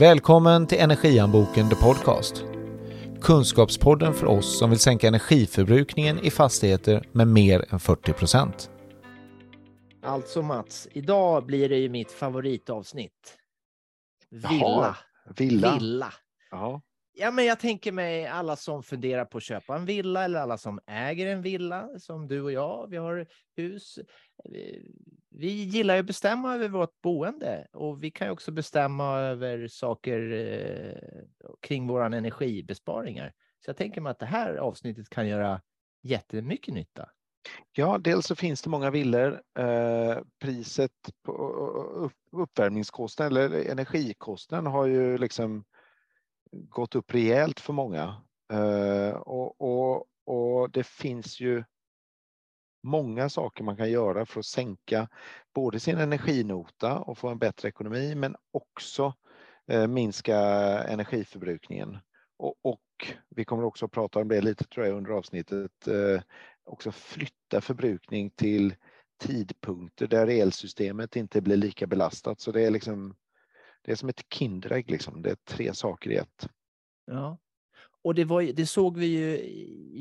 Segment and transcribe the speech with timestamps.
[0.00, 2.44] Välkommen till Energianboken The Podcast.
[3.20, 8.70] Kunskapspodden för oss som vill sänka energiförbrukningen i fastigheter med mer än 40 procent.
[10.02, 13.38] Alltså Mats, idag blir det ju mitt favoritavsnitt.
[14.30, 14.48] Villa.
[14.50, 14.96] Jaha,
[15.36, 15.78] villa.
[15.78, 16.12] Villa.
[16.50, 16.80] Ja.
[17.12, 20.58] Ja, men jag tänker mig alla som funderar på att köpa en villa eller alla
[20.58, 22.86] som äger en villa som du och jag.
[22.90, 23.98] Vi har hus.
[24.44, 24.94] Vi-
[25.32, 29.68] Vi gillar ju att bestämma över vårt boende och vi kan ju också bestämma över
[29.68, 31.22] saker eh,
[31.60, 33.32] kring våra energibesparingar.
[33.64, 35.60] Så jag tänker mig att det här avsnittet kan göra
[36.02, 37.08] jättemycket nytta.
[37.72, 39.42] ja, dels så finns det många villor.
[39.58, 40.92] Eh, priset
[41.24, 41.32] på
[41.94, 45.64] upp, uppvärmningskostnaden eller energikostnaden har ju liksom
[46.52, 48.22] gått upp rejält för många.
[48.52, 51.64] Eh, och, och, och det finns ju
[52.82, 55.08] många saker man kan göra för att sänka
[55.54, 59.14] både sin energinota och få en bättre ekonomi men också
[59.66, 60.38] eh, minska
[60.82, 61.98] energiförbrukningen.
[62.38, 62.80] Och, och
[63.28, 66.22] vi kommer också att prata om det lite tror jag under avsnittet, eh,
[66.64, 68.74] också flytta förbrukning till
[69.20, 72.40] tidpunkter där elsystemet inte blir lika belastat.
[72.40, 73.14] Så det är liksom
[73.82, 75.22] det är som ett Kinderägg, liksom.
[75.22, 76.48] det är tre saker i ett.
[77.04, 77.38] Ja,
[78.02, 79.38] och det, var, det såg vi ju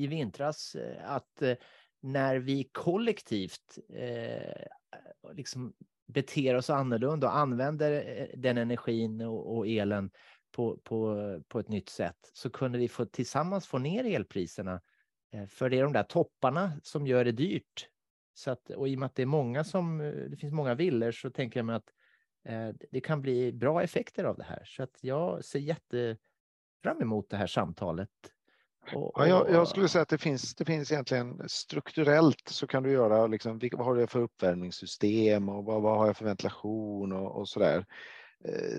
[0.04, 1.56] i vintras eh, att eh,
[2.02, 4.66] när vi kollektivt eh,
[5.34, 5.74] liksom
[6.08, 10.12] beter oss annorlunda och använder eh, den energin och, och elen
[10.52, 14.82] på, på, på ett nytt sätt så kunde vi få, tillsammans få ner elpriserna.
[15.50, 17.88] För det är de där topparna som gör det dyrt.
[18.34, 19.98] Så att, och i och med att det är många som,
[20.32, 21.90] det finns många villor så tänker jag mig att
[22.92, 24.64] det kan bli bra effekter av det här.
[24.66, 26.18] Så att jag ser jätte
[26.84, 28.10] fram emot det här samtalet.
[28.94, 32.68] Och, Ja, jag, jag och- skulle säga att det finns, det finns egentligen strukturellt så
[32.68, 36.26] kan du göra liksom, vad har jag för uppvärmningssystem och vad, vad har jag för
[36.26, 37.86] ventilation och, och sådär.
[38.46, 38.78] Eh,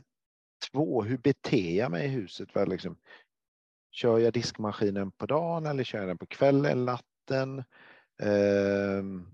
[0.72, 2.48] två, hur beter jag mig i huset?
[2.54, 2.98] Vad liksom,
[3.90, 7.64] kör jag diskmaskinen på dagen eller kör jag den på kvällen, natten?
[8.22, 9.26] Ehm,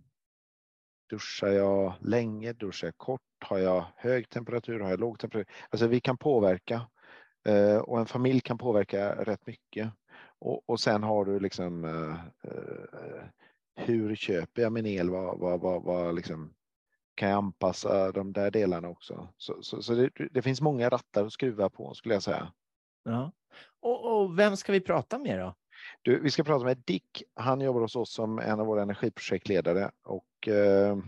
[1.09, 2.53] duschar jag länge?
[2.53, 3.21] Duschar jag kort?
[3.45, 4.81] Har jag hög temperatur?
[4.81, 5.55] Har jag låg temperatur?
[5.71, 6.89] Alltså vi kan påverka
[7.47, 9.93] eh, och en familj kan påverka rätt mycket.
[10.39, 13.25] Och, och sen har du liksom eh, eh,
[13.77, 15.11] hur köper jag min el?
[15.11, 16.55] Vad, vad, vad, vad liksom,
[17.15, 19.29] kan jag anpassa de där delarna också?
[19.37, 22.53] Så, så, så det, det finns många rattar att skruva på skulle jag säga.
[23.05, 23.33] Ja.
[23.81, 25.55] Och, och vem ska vi prata med då?
[26.07, 27.23] Du, vi ska prata med Dick.
[27.35, 30.99] Han jobbar hos oss som en av våra energiprojektledare och eh,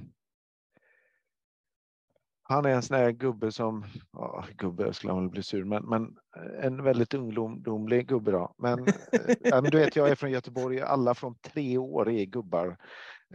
[2.42, 5.84] han är en sån här gubbe som, ja, gubbe skulle han väl bli sur, men,
[5.84, 6.16] men
[6.62, 8.54] en väldigt ungdomlig gubbe då.
[8.58, 12.24] Men, eh, ja, men du vet, jag är från Göteborg, alla från tre år är
[12.24, 12.76] gubbar.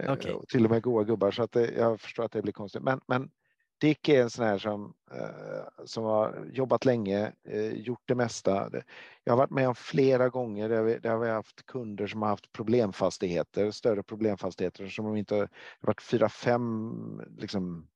[0.00, 2.52] Eh, och Till och med goa gubbar, så att det, jag förstår att det blir
[2.52, 2.82] konstigt.
[2.82, 3.30] Men, men
[3.84, 8.70] Dick är en sån här som, eh, som har jobbat länge, eh, gjort det mesta.
[9.24, 12.22] Jag har varit med om flera gånger där vi, där vi har haft kunder som
[12.22, 15.48] har haft problemfastigheter, större problemfastigheter som de inte har
[15.80, 17.88] varit fyra, fem liksom,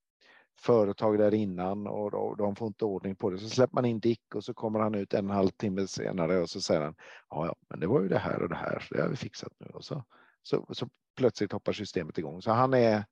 [0.59, 3.39] företag där innan och, och de får inte ordning på det.
[3.39, 5.87] Så släpper man in Dick och så kommer han ut en och en halv timme
[5.87, 6.95] senare och så säger han
[7.31, 9.17] ja, ja, men det var ju det här och det här, så det har vi
[9.17, 9.67] fixat nu.
[9.67, 10.05] Och så,
[10.43, 12.43] så, så plötsligt hoppar systemet igång.
[12.43, 13.05] Så han är,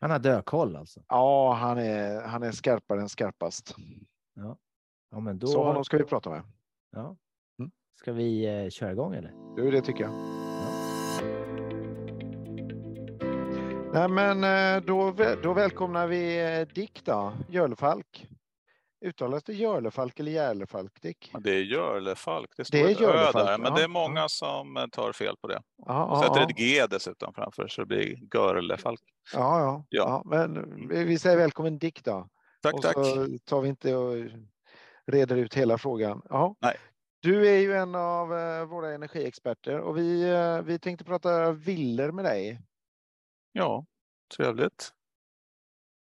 [0.00, 1.00] han har dödkoll alltså.
[1.08, 3.76] ja, han är, han är skarpare än skarpast.
[5.10, 6.42] Ja, men då Så honom ska vi prata med.
[6.92, 7.16] ja.
[7.58, 7.70] Mm.
[8.00, 9.32] ska vi eh, köra igång eller?
[9.56, 10.12] Jo, det tycker jag.
[13.92, 18.28] Nej, men eh, då, då välkomnar vi eh, Dick då, Jörlefalk.
[19.04, 21.32] Uttalas det Jörlefalk eller Järlefalk, Dick?
[21.40, 22.50] Det är Jörlefalk.
[22.56, 23.88] Det står är ett Ö där, men ja, det är ja.
[23.88, 25.62] många som eh, tar fel på det.
[25.86, 29.00] Ja, sätter ja, ett G dessutom framför så det blir Görlefalk.
[29.32, 30.22] ja, ja, Ja.
[30.24, 32.28] Men vi vi säger välkommen Dick då.
[32.62, 32.94] Tack, och tack.
[32.94, 34.14] så tar vi inte och
[35.06, 36.22] reder ut hela frågan.
[36.28, 36.56] Ja.
[36.60, 36.76] Nej.
[37.20, 42.12] Du är ju en av eh, våra energiexperter och vi, eh, vi tänkte prata villor
[42.12, 42.60] med dig.
[43.52, 43.86] Ja,
[44.36, 44.92] trevligt.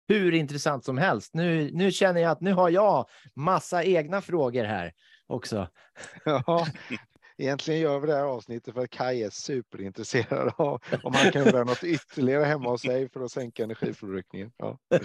[0.08, 1.34] Hur intressant som helst.
[1.34, 4.92] Nu, nu känner jag att nu har jag massa egna frågor här
[5.26, 5.68] också.
[6.24, 6.66] Ja,
[7.38, 11.44] egentligen gör vi det här avsnittet för att Kai är superintresserad av om han kan
[11.44, 14.52] göra något ytterligare hemma hos sig för att sänka energiförbrukningen.
[14.56, 14.78] Ja.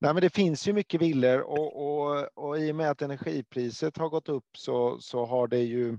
[0.00, 3.96] Nej, men det finns ju mycket villor och, och, och i och med att energipriset
[3.96, 5.98] har gått upp så, så har det ju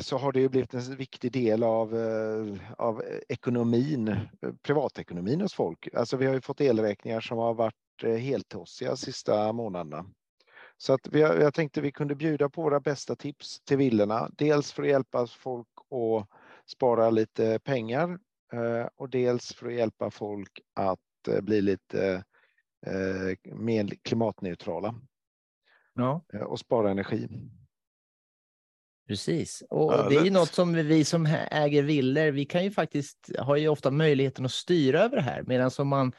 [0.00, 4.18] så har det ju blivit en viktig del av, eh, av ekonomin, eh,
[4.62, 5.88] privatekonomin hos folk.
[5.94, 10.06] Alltså vi har ju fått elräkningar som har varit eh, heltossiga sista månaderna.
[10.76, 14.30] Så att vi, jag tänkte vi kunde bjuda på våra bästa tips till villorna.
[14.32, 16.28] Dels för att hjälpa folk att
[16.66, 18.18] spara lite pengar
[18.52, 22.24] eh, och dels för att hjälpa folk att eh, bli lite
[22.86, 24.94] eh, mer klimatneutrala.
[25.94, 26.24] Ja.
[26.32, 27.28] eh, och spara energi.
[29.08, 33.30] Precis, och det är ju något som vi som äger villor, vi kan ju faktiskt,
[33.38, 36.12] har ju ofta möjligheten att styra över det här, medan som man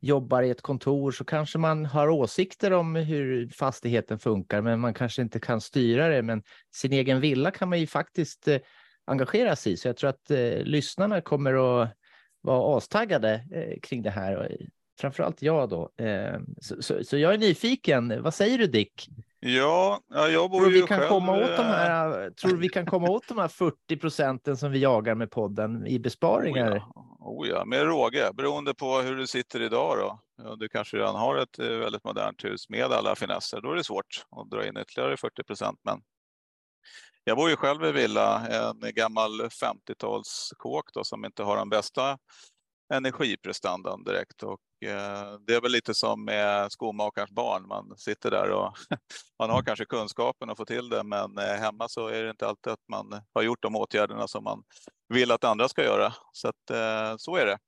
[0.00, 4.94] jobbar i ett kontor så kanske man har åsikter om hur fastigheten funkar, men man
[4.94, 6.22] kanske inte kan styra det.
[6.22, 6.42] Men
[6.74, 8.58] sin egen villa kan man ju faktiskt eh,
[9.04, 11.92] engagera sig i, så jag tror att eh, lyssnarna kommer att
[12.40, 14.50] vara astaggade eh, kring det här.
[14.50, 14.66] eh,
[15.00, 15.90] Framförallt jag då.
[16.04, 18.22] Eh, så, så, så jag är nyfiken.
[18.22, 19.08] Vad säger du Dick?
[19.42, 22.56] Ja, ja, jag bor Tror ju vi kan själv, komma åt de eh, här, tror
[22.56, 26.70] vi kan komma åt de här 40 procenten som vi jagar med podden i besparingar?
[26.70, 30.20] Oh ja, oh ja, med råge, beroende på hur du sitter idag då.
[30.42, 33.60] Ja, du kanske redan har ett eh, väldigt modernt hus med alla finesser.
[33.60, 35.80] Då är det svårt att dra in ytterligare 40 procent.
[35.84, 36.00] Men
[37.24, 42.18] jag bor ju själv i villa, en gammal 50-talskåk då, som inte har den bästa
[42.94, 44.42] energiprestandan direkt.
[44.42, 47.68] Och, Eh, det är väl lite som med skomakarens barn.
[47.68, 48.74] Man sitter där och
[49.38, 52.46] man har kanske kunskapen att få till det, men eh, hemma så är det inte
[52.46, 54.62] alltid att man har gjort de åtgärderna som man
[55.08, 56.14] vill att andra ska göra.
[56.32, 57.58] Så att, eh, så är det,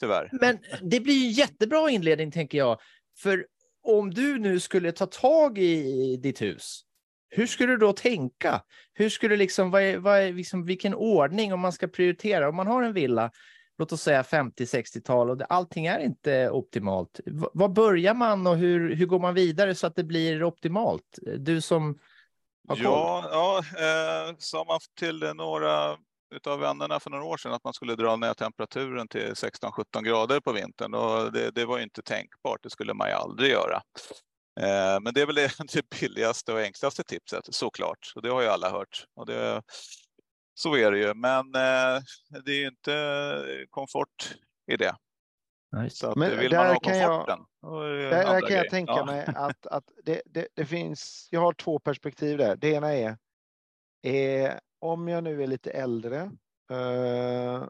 [0.00, 0.28] tyvärr.
[0.32, 2.80] Men det blir ju jättebra inledning tänker jag.
[3.18, 3.46] För
[3.82, 6.84] om du nu skulle ta tag i ditt hus,
[7.28, 8.62] hur skulle du då tänka?
[8.92, 12.48] Hur skulle liksom, vad är, vad är liksom, vilken ordning om man ska prioritera?
[12.48, 13.30] Om man har en villa,
[13.78, 17.20] låt oss säga 50-60-tal och det, allting är inte optimalt.
[17.26, 21.18] V- Var börjar man och hur, hur går man vidare så att det blir optimalt?
[21.38, 21.98] Du som
[22.68, 22.84] har koll.
[22.84, 25.96] Ja, ja eh, sa man till några
[26.34, 30.40] utav vännerna för några år sedan att man skulle dra ner temperaturen till 16-17 grader
[30.40, 30.94] på vintern.
[30.94, 33.82] Och det, det var ju inte tänkbart, det skulle man ju aldrig göra.
[34.60, 38.12] Eh, men det är väl det, det billigaste och enklaste tipset såklart.
[38.16, 39.04] Och det har ju alla hört.
[39.16, 39.62] Och det,
[40.54, 41.14] så är det ju.
[41.14, 42.02] Men eh,
[42.44, 44.36] det är ju inte komfort
[44.72, 44.96] i det.
[46.02, 49.04] Att Men vill där man ha kan jag- Där, där kan jag tänka Ja.
[49.04, 52.56] mig att, att det, det, det finns, jag har två perspektiv där.
[52.56, 53.16] Det ena är,
[54.02, 56.20] är om jag nu är lite äldre
[56.70, 57.64] eh,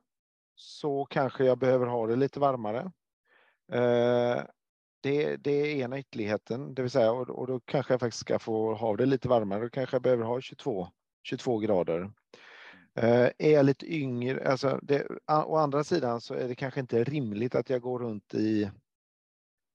[0.54, 2.92] så kanske jag behöver ha det lite varmare.
[3.72, 4.42] Eh,
[5.00, 8.38] det, det är ena ytterligheten, det vill säga och, och då kanske jag faktiskt ska
[8.38, 9.60] få ha det lite varmare.
[9.62, 10.88] Då kanske jag behöver ha 22,
[11.22, 12.10] 22 grader.
[12.96, 17.05] Eh, är jag lite yngre, alltså det, å andra sidan så är det kanske inte
[17.05, 18.70] rimligt att jag går runt i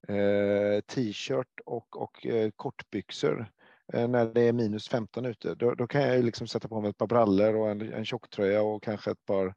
[0.08, 3.52] eh, t-shirt och, och eh, kortbyxor
[3.94, 5.56] eh, när det är minus 15 ute.
[5.56, 8.06] Då, då kan jag ju liksom sätta på mig ett par brallor och en, en
[8.06, 9.56] tjocktröja och kanske ett par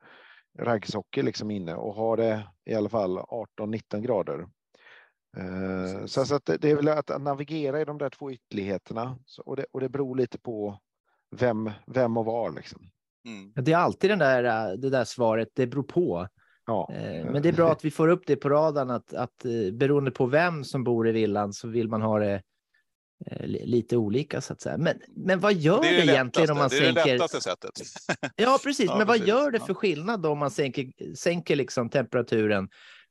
[0.59, 4.47] raggsockor liksom inne och ha det i alla fall 18-19 grader.
[5.37, 8.33] Eh, så så att det, det är väl att, att navigera i de där två
[8.33, 10.79] ytterligheterna så, och, det, och det beror lite på
[11.37, 12.91] vem, vem och var liksom.
[13.27, 13.53] Mm.
[13.55, 16.29] Det är alltid den där, äh, det där svaret, det beror på.
[16.67, 16.89] Ja.
[16.93, 19.73] Eh, Men det är bra att vi får upp det på radarn att, att eh,
[19.75, 22.43] beroende på vem som bor i villan så vill man ha det
[23.27, 24.77] eh, li- lite olika så att säga.
[24.79, 27.15] Men, men vad gör Det det, det egentligen om man lättaste, det är det sänker?
[27.15, 27.71] lättaste sättet.
[28.37, 28.87] Ja, precis.
[28.87, 29.29] Ja, men vad precis.
[29.29, 32.69] gör det för skillnad om man sänker, sänker liksom temperaturen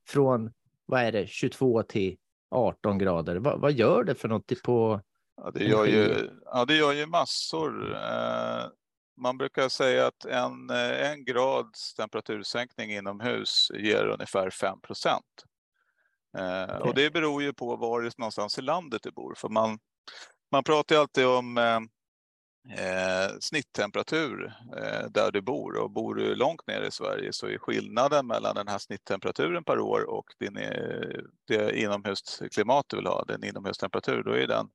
[0.08, 0.52] från,
[0.86, 2.18] vad är det, 22 till
[2.52, 3.36] 18 grader?
[3.36, 5.02] Vad, vad gör det för något på?
[5.44, 7.94] Ja, det, gör ju, ja, det gör ju massor.
[7.94, 8.64] Eh,
[9.22, 15.46] man brukar säga att en, eh, en grads temperatursänkning inomhus ger ungefär 5 procent.
[16.38, 16.80] Eh, Okej.
[16.80, 19.34] och det beror ju på var det någonstans i landet du bor.
[19.38, 19.80] För man,
[20.52, 21.80] man pratar ju alltid om eh,
[22.70, 25.78] eh, snitttemperatur eh, där du bor.
[25.78, 29.80] Och bor du långt ner i Sverige så är skillnaden mellan den här snitttemperaturen per
[29.80, 34.70] år och din, eh, det inomhusklimat du vill ha, den inomhustemperatur, då är den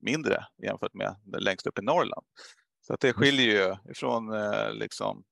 [0.00, 2.26] mindre jämfört med längst upp i Norrland.
[2.86, 5.24] Så att det skiljer ju ifrån eh, liksom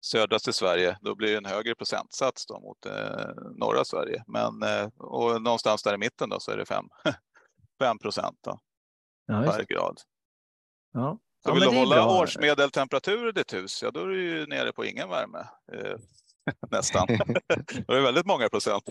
[0.00, 4.24] södraste Sverige, då blir det en högre procentsats då mot eh, norra Sverige.
[4.26, 6.84] Men eh, och någonstans där i mitten då så är det 5
[7.78, 8.58] 5 procent då,
[9.26, 9.94] Ja, per då.
[10.92, 11.18] Ja.
[11.42, 14.72] Så Ja, vill du hålla årsmedeltemperatur i ditt hus, ja då är du ju nere
[14.72, 15.48] på ingen värme.
[16.70, 17.06] Nästan.
[17.86, 18.84] då är det väldigt många procent,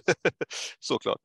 [0.79, 1.21] såklart.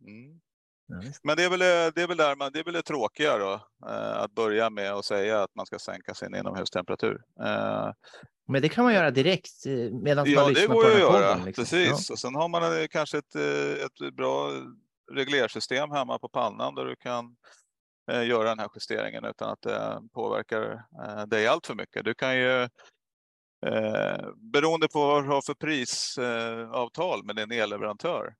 [0.00, 0.40] Mm.
[0.86, 1.00] Ja.
[1.22, 1.58] Men det är väl
[1.94, 3.52] det, är väl där man, det är väl det tråkiga då,
[3.88, 7.20] eh, att börja med att säga att man ska sänka sin inomhustemperatur.
[7.40, 7.90] Eh,
[8.48, 10.90] Men det kan man göra direkt eh, medan man ja, det lyssnar går på den
[10.90, 11.44] att här göra, podden.
[11.46, 11.62] Liksom.
[11.64, 12.10] precis.
[12.10, 14.50] Och sen har man eh, kanske ett, eh, ett bra
[15.12, 17.36] reglersystem hemma på pannan där du kan
[18.12, 22.04] eh, göra den här justeringen utan att det påverkar eh, dig allt för mycket.
[22.04, 22.68] Du kan ju
[23.66, 28.34] Eh, beroende på vad du har för prisavtal med din elleverantör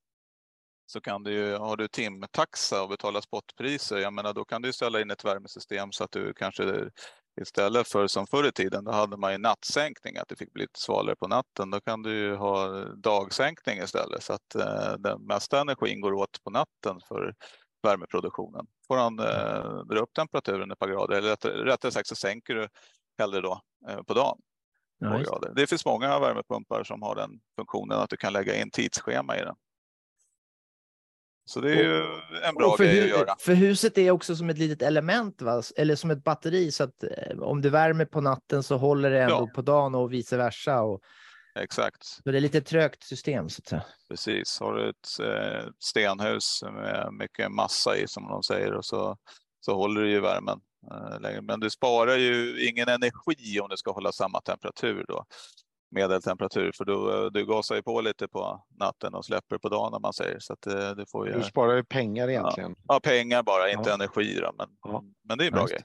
[0.87, 4.73] så kan du ju, har du timtaxa och betalar spotpriser, jag menar då kan du
[4.73, 6.91] ställa in ett värmesystem så att du kanske
[7.41, 10.63] istället för som förr i tiden, då hade man ju nattsänkning, att det fick bli
[10.63, 11.71] lite svalare på natten.
[11.71, 16.45] Då kan du ju ha dagsänkning istället så att eh, den mesta energin går åt
[16.45, 17.35] på natten för
[17.83, 18.67] värmeproduktionen.
[18.87, 22.55] får han eh, dra upp temperaturen ett par grader, eller rättare, rättare sagt så sänker
[22.55, 22.69] du
[23.19, 24.39] hellre då eh, på dagen.
[24.99, 25.41] Ja.
[25.55, 29.41] Det finns många värmepumpar som har den funktionen att du kan lägga in tidsschema i
[29.41, 29.57] den.
[31.49, 32.05] Så det är ju
[32.43, 33.37] en bra grej att göra.
[33.39, 35.63] För huset är också som ett litet element, va?
[35.77, 39.23] eller som ett batteri, så att eh, om du värmer på natten så håller det
[39.23, 39.51] ändå ja.
[39.55, 40.83] på dagen och vice versa.
[40.83, 41.01] Och...
[41.59, 42.05] Exakt.
[42.05, 43.49] Så det är lite trögt system.
[43.49, 43.85] Så att säga.
[44.09, 44.61] Precis.
[44.61, 49.17] Har du ett eh, stenhus med mycket massa i, som de säger, och så,
[49.61, 50.59] så håller du ju värmen
[50.93, 51.43] eh, längre.
[51.43, 55.25] Men du sparar ju ingen energi om du ska hålla samma temperatur då
[55.97, 60.03] medeltemperatur för du, du gasar ju på lite på natten och släpper på dagen om
[60.03, 60.39] man säger.
[60.39, 62.75] Så att det, det får ju, du sparar ju pengar egentligen.
[62.79, 63.95] Ja, ja pengar bara, inte ja.
[63.95, 64.39] energi.
[64.41, 65.05] Då, men, ja.
[65.29, 65.73] men det är en bra Just.
[65.73, 65.83] grej.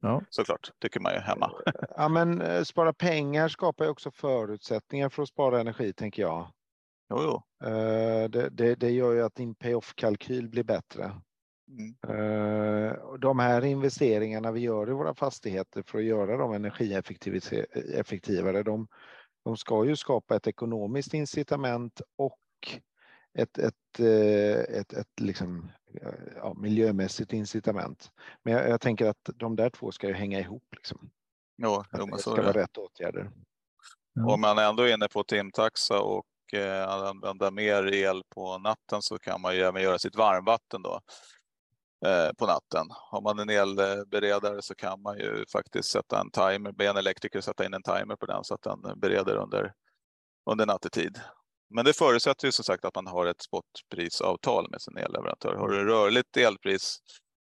[0.00, 0.22] Ja.
[0.30, 1.52] Såklart, tycker man ju hemma.
[1.96, 6.52] ja, men eh, spara pengar skapar ju också förutsättningar för att spara energi, tänker jag.
[7.10, 7.42] Jo, jo.
[7.68, 11.12] Eh, det, det, det gör ju att din payoff-kalkyl blir bättre.
[11.68, 11.94] Mm.
[12.08, 18.88] Eh, de här investeringarna vi gör i våra fastigheter för att göra dem energieffektivare, de,
[19.46, 22.38] de ska ju skapa ett ekonomiskt incitament och
[23.38, 25.70] ett, ett, eh, ett, ett liksom,
[26.02, 28.10] eh, ja, miljömässigt incitament.
[28.42, 30.64] Men jag, jag, tänker att de där två ska ju hänga ihop.
[30.72, 31.10] Liksom.
[31.62, 33.30] Jo, jo det ska vara rätt åtgärder.
[34.28, 39.18] Om man ändå är inne på timtaxa och eh, använda mer el på natten så
[39.18, 41.00] kan man ju även göra sitt varmvatten då.
[42.04, 42.86] Eh, på natten.
[42.90, 47.40] Har man en elberedare så kan man ju faktiskt sätta en timer, be en elektriker
[47.40, 49.72] sätta in en timer på den så att den bereder under,
[50.50, 51.20] under nattetid.
[51.74, 55.54] Men det förutsätter ju som sagt att man har ett spotprisavtal med sin elleverantör.
[55.54, 56.98] Har du rörligt elpris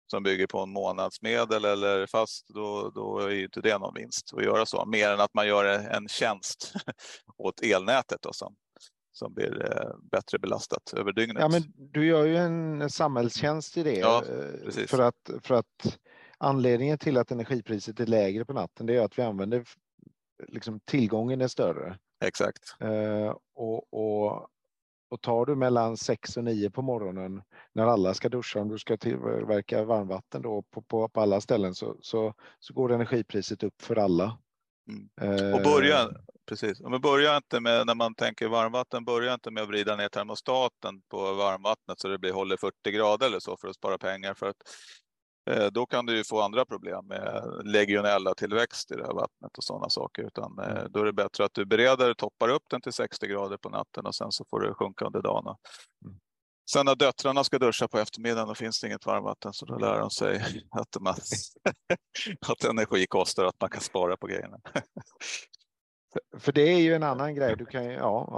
[0.06, 4.34] som bygger på en månadsmedel eller fast, då, då är ju inte det någon vinst
[4.36, 4.86] att göra så.
[4.86, 6.72] Mer än att man gör en tjänst
[7.38, 8.56] åt elnätet då, som,
[9.14, 11.36] som blir eh, bättre belastat över dygnet.
[11.40, 13.98] Ja, men du gör ju en samhällstjänst i det.
[13.98, 15.98] Ja, eh, för, att, för att
[16.38, 19.64] anledningen till att energipriset är lägre på natten det är att vi använder
[20.48, 21.98] liksom tillgången är större.
[22.24, 22.76] Exakt.
[22.80, 24.48] Eh, och, och,
[25.10, 27.42] och tar du mellan 6 och 9 på morgonen
[27.72, 31.74] när alla ska duscha, om du ska tillverka varmvatten då på, på, på alla ställen
[31.74, 34.38] så, så, så går energipriset upp för alla.
[35.20, 35.54] Mm.
[35.54, 36.08] Och börja,
[36.46, 36.80] precis.
[36.80, 41.02] Men börja inte med, när man tänker varmvatten, börja inte med att vrida ner termostaten
[41.10, 44.34] på varmvattnet så det blir, håller 40 grader eller så för att spara pengar.
[44.34, 44.56] För att,
[45.50, 49.58] eh, då kan du ju få andra problem med legionella tillväxt i det här vattnet
[49.58, 50.22] och sådana saker.
[50.22, 50.92] Utan eh, mm.
[50.92, 54.06] då är det bättre att du bereder, toppar upp den till 60 grader på natten
[54.06, 55.56] och sen så får det sjunka under dagen.
[56.04, 56.16] Mm.
[56.70, 59.98] Sen när döttrarna ska duscha på eftermiddagen då finns det inget varmvatten så då lär
[59.98, 61.14] de sig att, man,
[62.46, 64.58] att energi kostar och att man kan spara på grejerna.
[66.38, 67.54] För det är ju en annan grej.
[67.58, 68.28] Du kan, ja,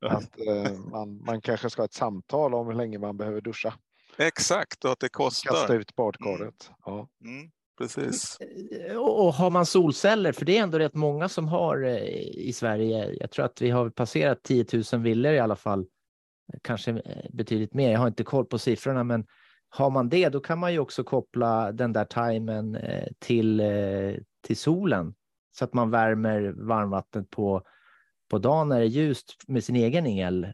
[0.00, 3.40] ja att eh, man, man kanske ska ha ett samtal om hur länge man behöver
[3.40, 3.74] duscha.
[4.18, 5.50] Exakt, och att det kostar.
[5.50, 6.40] Kasta ut badkaret.
[6.40, 6.52] Mm.
[6.84, 7.08] Ja.
[7.24, 8.38] Mm, precis.
[8.96, 12.02] Och, och har man solceller, för det är ändå rätt många som har eh,
[12.48, 13.16] i Sverige.
[13.20, 15.86] Jag tror att vi har passerat 10 000 villor i alla fall
[16.62, 17.92] kanske eh, betydligt mer.
[17.92, 19.26] Jag har inte koll på siffrorna, men
[19.68, 24.14] har man det, då kan man ju också koppla den där timern eh, till, eh,
[24.42, 25.14] till solen
[25.58, 27.62] så att man värmer varmvattnet på,
[28.28, 30.52] på dagen när det är ljust med sin egen el.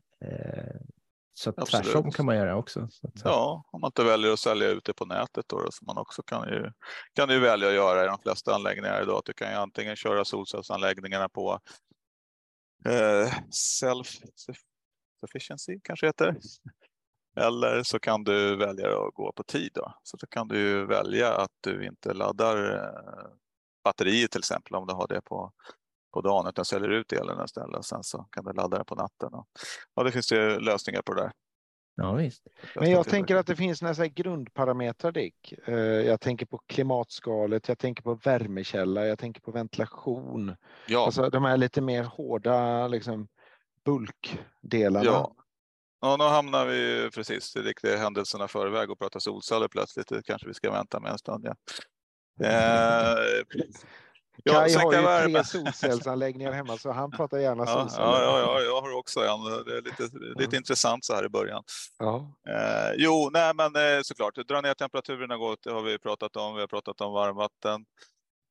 [1.35, 2.89] Så att tvärtom kan man göra också.
[3.25, 6.23] Ja, om man inte väljer att sälja ut det på nätet då, så man också
[6.23, 6.73] kan ju,
[7.13, 9.23] kan du välja att göra i de flesta anläggningar idag.
[9.25, 11.61] Du kan ju antingen köra solcellsanläggningarna på
[12.85, 14.09] eh, self
[15.21, 16.37] sufficiency kanske heter.
[17.37, 19.71] Eller så kan du välja att gå på tid.
[19.75, 19.95] Då.
[20.03, 22.81] Så då kan du välja att du inte laddar
[23.85, 25.53] batteriet till exempel om du har det på,
[26.15, 27.85] på dagen utan säljer ut elen istället.
[27.85, 29.31] Sen så kan du ladda den på natten.
[29.95, 31.33] Ja, det finns ju lösningar på det där.
[31.95, 32.47] Ja, visst.
[32.75, 35.55] Men jag tänker att det finns några grundparametrar Dick.
[35.67, 40.57] Eh, jag tänker på klimatskalet, jag tänker på värmekälla, jag tänker på ventilation.
[40.87, 41.05] Ja.
[41.05, 43.29] Alltså de här lite mer hårda liksom,
[43.85, 45.05] bulkdelarna.
[45.05, 45.35] Ja.
[46.05, 50.09] Ja, nu hamnar vi precis i riktiga händelserna förväg och pratar solceller plötsligt.
[50.09, 51.45] Det kanske vi ska vänta med en stund.
[51.47, 51.55] Ja.
[52.41, 52.49] Eh,
[54.45, 55.33] ja, Kaj har ju värme.
[55.33, 58.07] tre solcellsanläggningar hemma så han pratar gärna ja, solceller.
[58.07, 59.65] Ja, ja, ja, jag har också en.
[59.65, 60.09] Det är lite,
[60.41, 61.63] lite intressant så här i början.
[61.99, 62.33] Ja.
[62.49, 66.55] Eh, jo, nej men eh, såklart, dra ner temperaturerna gott, det har vi pratat om.
[66.55, 67.85] Vi har pratat om varmvatten.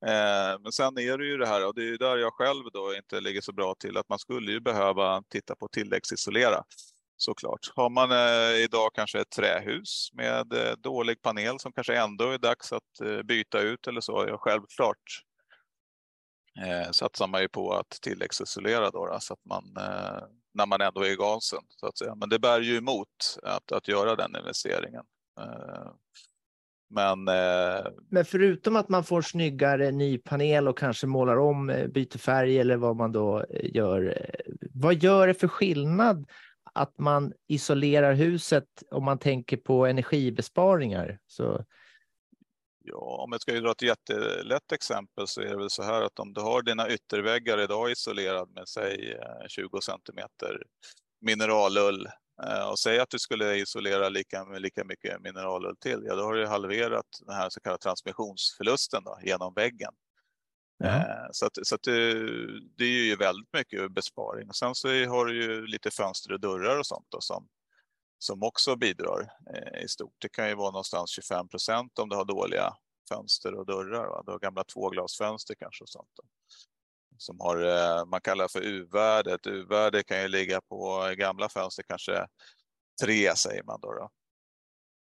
[0.06, 2.94] Eh, men sen är det ju det här, och det är där jag själv då
[2.94, 6.64] inte ligger så bra till, att man skulle ju behöva titta på tilläggsisolera
[7.22, 7.72] såklart.
[7.74, 12.38] Har man eh, idag kanske ett trähus med eh, dålig panel som kanske ändå är
[12.38, 14.98] dags att eh, byta ut eller så, ja självklart
[16.66, 20.22] eh, satsar man ju på att tilläggsisolera då, då så att man eh,
[20.54, 22.14] när man ändå är i gasen så att säga.
[22.14, 25.04] Men det bär ju emot att, att göra den investeringen.
[25.40, 25.92] Eh,
[26.94, 31.86] Men, eh, Men förutom att man får snyggare ny panel och kanske målar om, eh,
[31.86, 34.16] byter färg eller vad man då eh, gör.
[34.16, 36.26] Eh, vad gör det för skillnad
[36.72, 41.18] att man isolerar huset om man tänker på energibesparingar?
[41.26, 41.64] Så,
[42.84, 46.18] ja, om jag ska dra ett jättelätt exempel så är det väl så här att
[46.18, 50.62] om du har dina ytterväggar idag isolerad med säg eh, 20 centimeter
[51.20, 52.06] mineralull
[52.46, 56.34] eh, och säg att du skulle isolera lika, lika mycket mineralull till, ja då har
[56.34, 59.92] du halverat den här så kallade transmissionsförlusten då, genom väggen
[60.82, 60.96] ja.
[60.96, 62.14] Eh, så, att, så att det,
[62.76, 64.48] det är ju väldigt mycket besparing.
[64.48, 67.48] Och sen så har du ju lite fönster och dörrar och sånt då, som,
[68.18, 70.14] som också bidrar eh, i stort.
[70.18, 72.74] Det kan ju vara någonstans 25 procent om du har dåliga
[73.08, 74.08] fönster och dörrar.
[74.08, 74.22] Va?
[74.26, 76.10] Du har gamla tvåglasfönster kanske och sånt.
[76.16, 76.22] Då.
[77.18, 79.46] Som har, eh, man kallar för u-värdet.
[79.46, 82.26] U-värde kan ju ligga på gamla fönster kanske
[83.02, 83.92] tre säger man då.
[83.92, 84.10] då.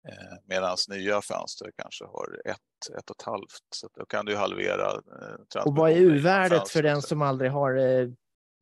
[0.08, 2.56] Eh, Medan nya fönster kanske har ett,
[2.98, 3.60] ett och ett halvt.
[3.74, 4.90] Så då kan du halvera.
[4.90, 8.08] Eh, Och vad är U-värdet för den som aldrig har eh,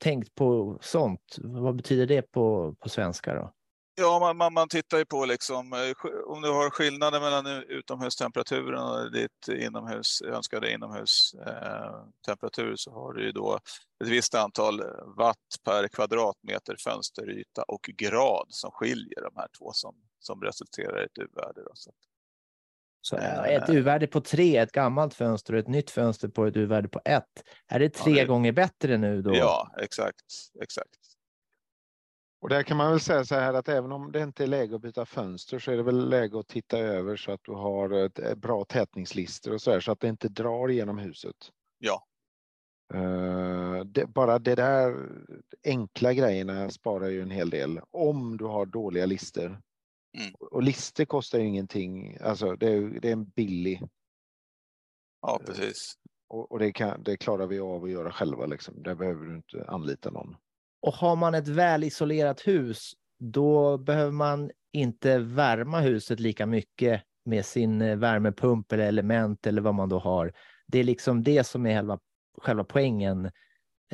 [0.03, 1.37] tänkt på sånt?
[1.39, 3.53] Vad betyder det på, på svenska då?
[3.97, 5.93] Ja, man, man, man tittar ju på liksom, eh,
[6.27, 13.33] om du har skillnaden mellan utomhustemperaturen och ditt inomhus, önskade inomhustemperatur så har du ju
[13.33, 13.55] då
[14.05, 14.81] ett visst antal
[15.17, 19.95] watt per kvadratmeter fönsteryta och grad som skiljer de här två som,
[20.25, 21.63] som resulterar i ett U-värde.
[21.63, 21.71] då.
[21.75, 21.97] Så att-
[23.01, 23.55] Så Eh.
[23.55, 27.01] ett U-värde på tre, ett gammalt fönster och ett nytt fönster på ett U-värde på
[27.05, 27.45] ett.
[27.69, 29.35] Är det tre det- gånger bättre nu då?
[29.35, 30.25] Ja, exakt,
[30.63, 30.97] exakt.
[32.43, 34.75] Och där kan man väl säga så här att även om det inte är läge
[34.77, 37.91] att byta fönster så är det väl läge att titta över så att du har
[37.91, 41.37] ett ett bra tätningslister och så här så att det inte drar genom huset.
[41.79, 42.07] Ja.
[42.95, 44.97] Eh, det, bara det där
[45.65, 49.61] enkla grejerna sparar ju en hel del om du har dåliga lister.
[50.19, 50.35] Mm.
[50.41, 53.83] Och lister kostar ju ingenting, alltså det är, det är en billig
[55.23, 55.95] Ja, precis.
[56.29, 58.83] och, och det, kan, det klarar vi av att göra själva liksom.
[58.83, 60.37] Där behöver du inte anlita någon.
[60.83, 67.45] Och har man ett välisolerat hus, då behöver man inte värma huset lika mycket med
[67.47, 70.33] sin eh, värmepump eller element eller vad man då har.
[70.67, 71.99] Det är liksom det som är själva,
[72.43, 73.31] själva poängen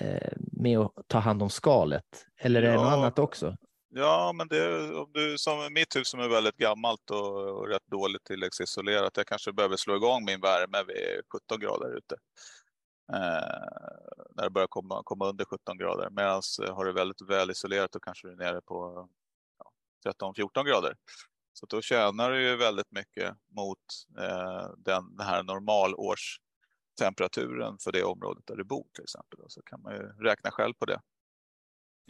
[0.00, 2.26] eh, med att ta hand om skalet.
[2.40, 2.92] Eller är det något Ja.
[2.96, 3.56] annat också?
[3.92, 7.86] Ja, men det, om du, som mitt hus som är väldigt gammalt och, och rätt
[7.86, 12.16] dåligt tilläggsisolerat, jag kanske behöver slå igång min värme vid 17 grader ute.
[13.12, 13.68] Eh,
[14.34, 16.10] när det börjar komma, komma under 17 grader.
[16.10, 19.08] Medan eh, har du väldigt väl isolerat då kanske du är nere på
[19.58, 19.72] ja,
[20.12, 20.96] 13-14 grader.
[21.52, 23.78] Så då tjänar du ju väldigt mycket mot
[24.18, 29.38] eh, den, den här normalårstemperaturen för det området där du bor till exempel.
[29.48, 31.00] Så kan man ju räkna själv på det.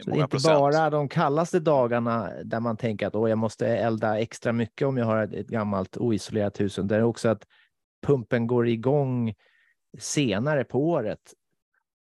[0.03, 0.59] Så det är inte procent.
[0.59, 4.97] bara de kallaste dagarna där man tänker att Åh, jag måste elda extra mycket om
[4.97, 6.75] jag har ett, ett gammalt oisolerat hus.
[6.75, 7.43] Det är också att
[8.07, 9.33] pumpen går igång
[9.99, 11.33] senare på året.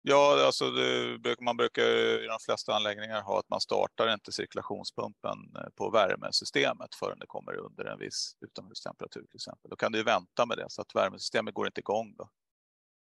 [0.08, 1.84] Ja, alltså det, man brukar
[2.24, 7.28] i de flesta anläggningar ha att man startar inte cirkulationspumpen eh, på värmesystemet förrän det
[7.28, 9.69] kommer under en viss utomhustemperatur till exempel.
[9.69, 12.30] Då kan du vänta med det så att värmesystemet går inte igång då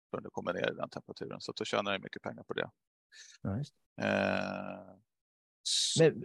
[0.10, 1.42] förrän du kommer ner i den temperaturen.
[1.42, 2.70] Så att då tjänar du mycket pengar på det.
[3.42, 3.58] Ja.
[4.02, 4.96] Eh,
[6.00, 6.24] Men,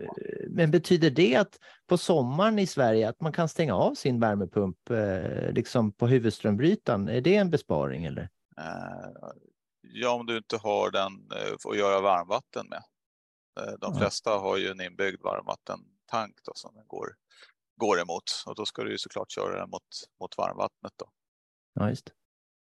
[0.49, 4.91] men betyder det att på sommaren i Sverige att man kan stänga av sin värmepump
[4.91, 7.09] eh, liksom på huvudströmbrytaren?
[7.09, 8.29] Är det en besparing eller?
[8.59, 9.29] Eh,
[9.91, 11.13] Ja, om du inte har den
[11.71, 12.83] att göra varmvatten med.
[13.81, 17.17] De flesta har ju en inbyggd varmvattentank då, som den går,
[17.77, 19.83] går emot och då ska du ju såklart köra den mot,
[20.21, 20.93] mot varmvattnet.
[20.97, 21.11] Då.
[21.73, 22.07] Ja, just.
[22.07, 22.13] det.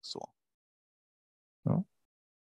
[0.01, 0.31] Så.
[1.63, 1.85] Ja.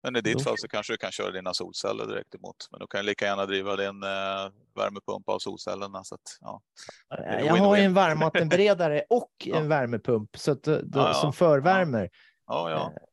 [0.06, 2.56] Men i ditt Då- fall så kanske du kan köra dina solceller direkt emot.
[2.72, 6.04] Men du kan lika gärna driva din eh, värmepump av solcellerna.
[6.04, 6.62] Så att, ja.
[7.10, 9.56] är Jag har en varmvattenberedare och Ja.
[9.56, 11.14] en värmepump så att, då, Ja, ja.
[11.14, 12.10] som förvärmer.
[12.48, 13.04] ja, ja, Eh,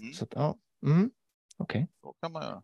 [0.00, 0.12] Mm.
[0.12, 0.56] Så att, ja.
[0.86, 1.10] Mm.
[1.58, 1.88] Okej.
[2.02, 2.62] så kan man göra.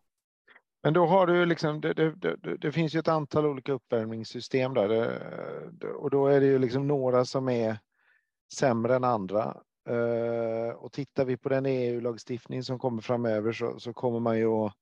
[0.83, 4.73] Men då har du liksom, det, det, det, det finns ju ett antal olika uppvärmningssystem
[4.73, 7.77] där och då är det ju liksom några som är
[8.53, 9.57] sämre än andra.
[9.85, 14.47] Eh, och tittar vi på den EU-lagstiftning som kommer framöver så, så kommer man ju
[14.47, 14.73] att,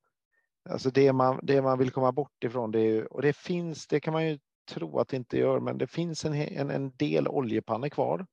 [0.69, 3.87] alltså det man, det man vill komma bort ifrån det är ju, och det finns,
[3.87, 6.91] det kan man ju tro att det inte gör, men det finns en, en, en
[6.95, 8.25] del oljepannor kvar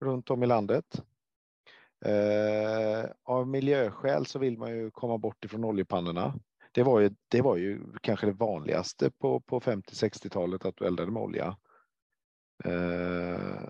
[0.00, 1.02] runt om i landet.
[2.04, 6.34] Eh, av miljöskäl så vill man ju komma bort ifrån oljepannorna.
[6.72, 11.12] Det var ju, det var ju kanske det vanligaste på, på 50-60-talet att du eldade
[11.12, 11.56] med olja.
[12.64, 13.68] Eh,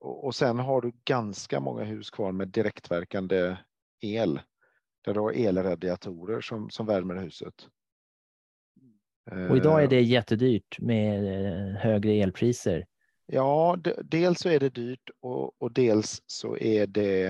[0.00, 3.56] och, sen har du ganska många hus kvar med direktverkande
[4.00, 4.40] el.
[5.04, 7.54] Där du har elradiatorer som, som värmer huset.
[9.50, 12.86] Och idag är Eh, det jättedyrt med eh, högre elpriser.
[13.26, 17.26] Ja, dels så är det dyrt och, och dels så är det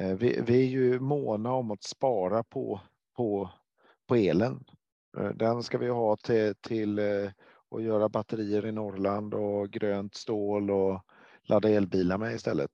[0.00, 2.80] eh, vi, vi, är ju måna om att spara på,
[3.16, 3.50] på,
[4.08, 4.64] på elen.
[5.34, 7.00] Den ska vi ha till, till
[7.74, 11.00] eh, att göra batterier i Norrland och grönt stål och
[11.42, 12.70] ladda elbilar med istället.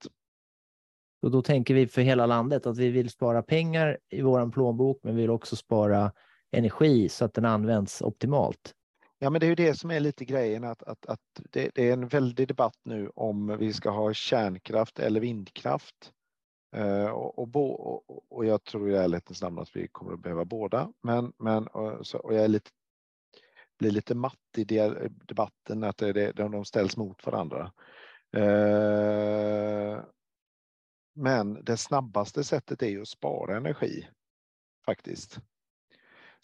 [1.23, 5.01] Och då tänker vi för hela landet att vi vill spara pengar i vår plånbok,
[5.03, 6.13] men vi vill också spara
[6.51, 8.75] energi så att den används optimalt.
[9.19, 11.89] Ja, men det är ju det som är lite grejen att, att, att det, det,
[11.89, 16.13] är en väldig debatt nu om vi ska ha kärnkraft eller vindkraft.
[16.77, 20.23] Uh, och, och, bo, och, och, jag tror i ärlighetens namn att vi kommer att
[20.23, 20.93] behöva båda.
[21.03, 22.71] Men, men och, så, och jag är lite,
[23.81, 24.65] blir lite matt i
[25.27, 27.73] debatten att det, det, de ställs mot varandra.
[28.37, 30.05] Eh,
[31.15, 34.09] men det snabbaste sättet är ju att spara energi
[34.87, 35.41] faktiskt.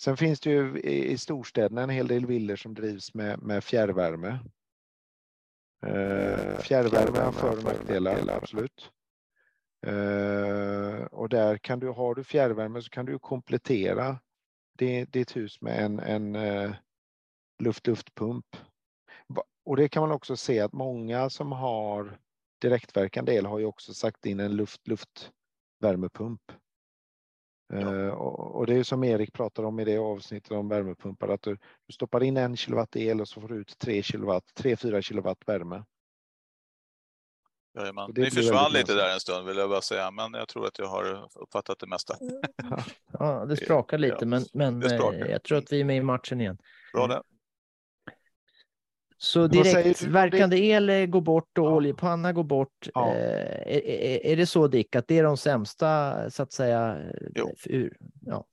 [0.00, 4.38] Sen finns det ju i storstäderna en hel del villor som drivs med, med fjärrvärme.
[5.82, 8.90] Eh, fjärrvärme har för och nackdelar, absolut.
[9.86, 14.18] Eh, och där kan du, har du fjärrvärme så kan du komplettera
[15.08, 16.74] ditt hus med en, en eh,
[17.58, 18.56] luft-luftpump.
[19.64, 22.18] Och det kan man också se att många som har
[22.60, 26.40] direktverkande el har ju också sagt in en luft-luft-värmepump.
[27.68, 27.78] Ja.
[27.78, 31.58] Uh, och, det är som Erik pratar om i det avsnittet om värmepumpar, att du,
[31.86, 35.38] du stoppar in en kilowatt el och så får du ut 3 kilowatt, 3-4 kilowatt
[35.46, 35.84] värme.
[37.78, 38.12] Jajamän.
[38.16, 40.86] Ni försvann lite där en stund vill jag bara säga, men jag tror att jag
[40.86, 42.16] har uppfattat det mesta.
[43.18, 46.00] Ja, det sprakar lite, ja, men, men eh, jag tror att vi är med i
[46.00, 46.58] matchen igen.
[46.92, 47.22] Bra det.
[49.26, 51.70] Så direktverkande el går bort och ja.
[51.70, 52.88] oljepanna går bort.
[52.94, 53.14] Ja.
[53.14, 56.98] Eh, är, är, det så Dick, att det är de sämsta så att säga?
[57.34, 57.54] Jo.
[57.64, 58.44] Ur, ja.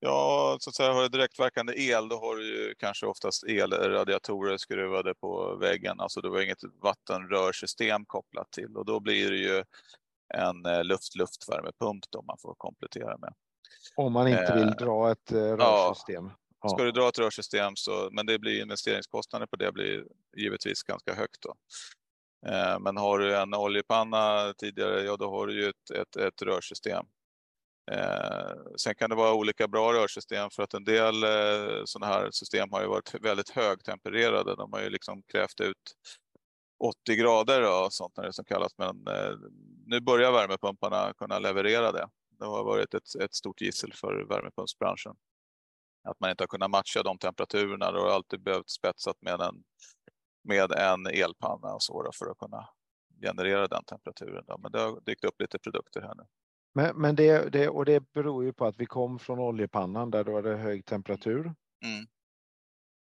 [0.00, 4.56] ja, så att säga har du direktverkande el då har du ju kanske oftast elradiatorer
[4.56, 6.00] skruvade på väggen.
[6.00, 9.64] Alltså det var inget vattenrörsystem kopplat till och då blir det ju
[10.34, 13.32] en eh, luft-luftvärmepump då man får komplettera med.
[13.96, 16.24] Om man inte vill eh, dra ett rörsystem.
[16.24, 16.45] Ja.
[16.68, 20.04] Ska du dra ett rörsystem så, men det blir investeringskostnader på det blir
[20.36, 21.54] givetvis ganska högt då.
[22.46, 26.42] Eh, men har du en oljepanna tidigare, ja då har du ju ett, ett, ett
[26.42, 27.06] rörsystem.
[27.90, 32.30] Eh, sen kan det vara olika bra rörsystem för att en del eh, sådana här
[32.30, 34.56] system har ju varit väldigt högtempererade.
[34.56, 35.94] De har ju liksom krävt ut
[36.78, 38.72] 80 grader och sånt när det som kallas.
[38.78, 39.34] Men eh,
[39.86, 42.08] nu börjar värmepumparna kunna leverera det.
[42.38, 45.16] Det har varit ett, ett stort gissel för värmepumpsbranschen.
[46.06, 47.92] Att man inte har kunnat matcha de temperaturerna.
[47.92, 49.62] Då har alltid behövt spetsat med en,
[50.44, 52.68] med en elpanna och så för att kunna
[53.22, 54.44] generera den temperaturen.
[54.46, 54.58] Då.
[54.58, 56.22] Men det har dykt upp lite produkter här nu.
[56.74, 60.24] Men, men det, det, och det beror ju på att vi kom från oljepannan där
[60.24, 61.54] då var det hög temperatur.
[61.84, 62.06] Mm.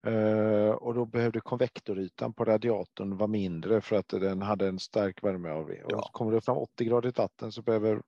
[0.07, 5.23] Uh, och då behövde konvektorytan på radiatorn vara mindre för att den hade en stark
[5.23, 5.87] värmeavgift.
[5.89, 5.97] Ja.
[5.97, 8.03] Och kommer det fram 80 gradigt vatten så behöver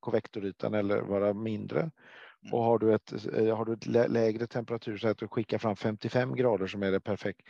[0.00, 1.90] konvektorytan eller vara mindre.
[2.42, 2.54] Mm.
[2.54, 5.76] Och har du, ett, eh, har du ett lägre temperatur så att du skickar fram
[5.76, 7.40] 55 grader som är det perfekt.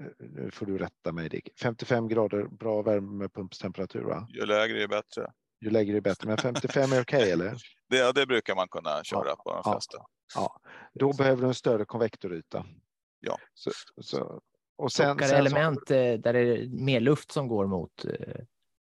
[0.00, 1.48] Eh, nu får du rätta mig Dick.
[1.62, 4.26] 55 grader bra värmepumpstemperatur va?
[4.30, 5.32] Ju lägre ju bättre.
[5.60, 7.54] Ju lägre är bättre, men 55 är okej okay, eller?
[7.88, 9.96] Det, det brukar man kunna köra ja, på de flesta.
[9.98, 10.70] Ja, ja.
[10.94, 12.66] Då behöver du en större konvektoryta.
[13.20, 13.38] Ja.
[13.54, 14.40] Så, så,
[14.76, 15.94] och sen, sen element så...
[15.94, 18.04] Eh, där det är mer luft som går mot.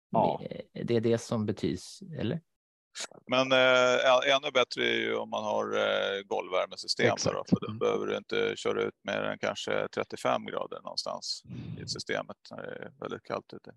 [0.10, 0.42] Ja.
[0.74, 2.42] Det är det som betyds, eller?
[3.28, 7.16] Men eh, ännu bättre är ju om man har eh, golvvärmesystem.
[7.24, 7.80] Då, för då mm.
[7.80, 11.44] behöver du inte köra ut mer än kanske 35 grader någonstans
[11.82, 13.72] i systemet när det är väldigt kallt ute.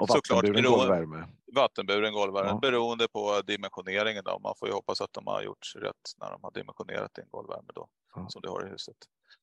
[0.00, 1.28] Och vattenburen golvvärme?
[1.54, 2.58] Vattenburen golvvärme, ja.
[2.62, 4.24] beroende på dimensioneringen.
[4.24, 4.38] Då.
[4.38, 7.70] Man får ju hoppas att de har gjort rätt när de har dimensionerat din golvvärme
[7.74, 8.28] då, ja.
[8.28, 8.96] som du har i huset.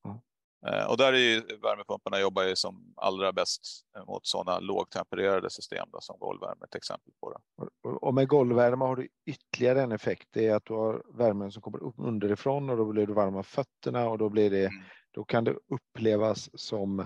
[0.04, 0.22] Ja.
[0.68, 3.62] Eh, och där är ju värmepumparna jobbar ju som allra bäst
[4.08, 7.32] mot sådana lågtempererade system då, som golvvärme ett exempel på.
[7.32, 7.90] Det.
[7.90, 10.28] Och med golvvärme har du ytterligare en effekt.
[10.32, 13.36] Det är att du har värmen som kommer upp underifrån och då blir du varm
[13.36, 14.84] av fötterna och då blir det, mm.
[15.12, 17.00] då kan det upplevas som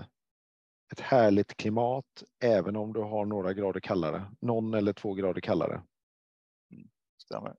[0.92, 5.82] ett härligt klimat även om du har några grader kallare, någon eller två grader kallare.
[6.72, 6.88] Mm.
[7.22, 7.56] Stämmer.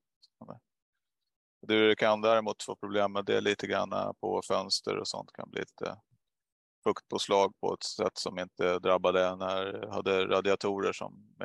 [1.61, 5.59] Du kan däremot få problem med det lite grann på fönster och sånt kan bli
[5.59, 5.97] lite
[6.83, 11.35] fuktpåslag på ett sätt som inte drabbade när du hade radiatorer som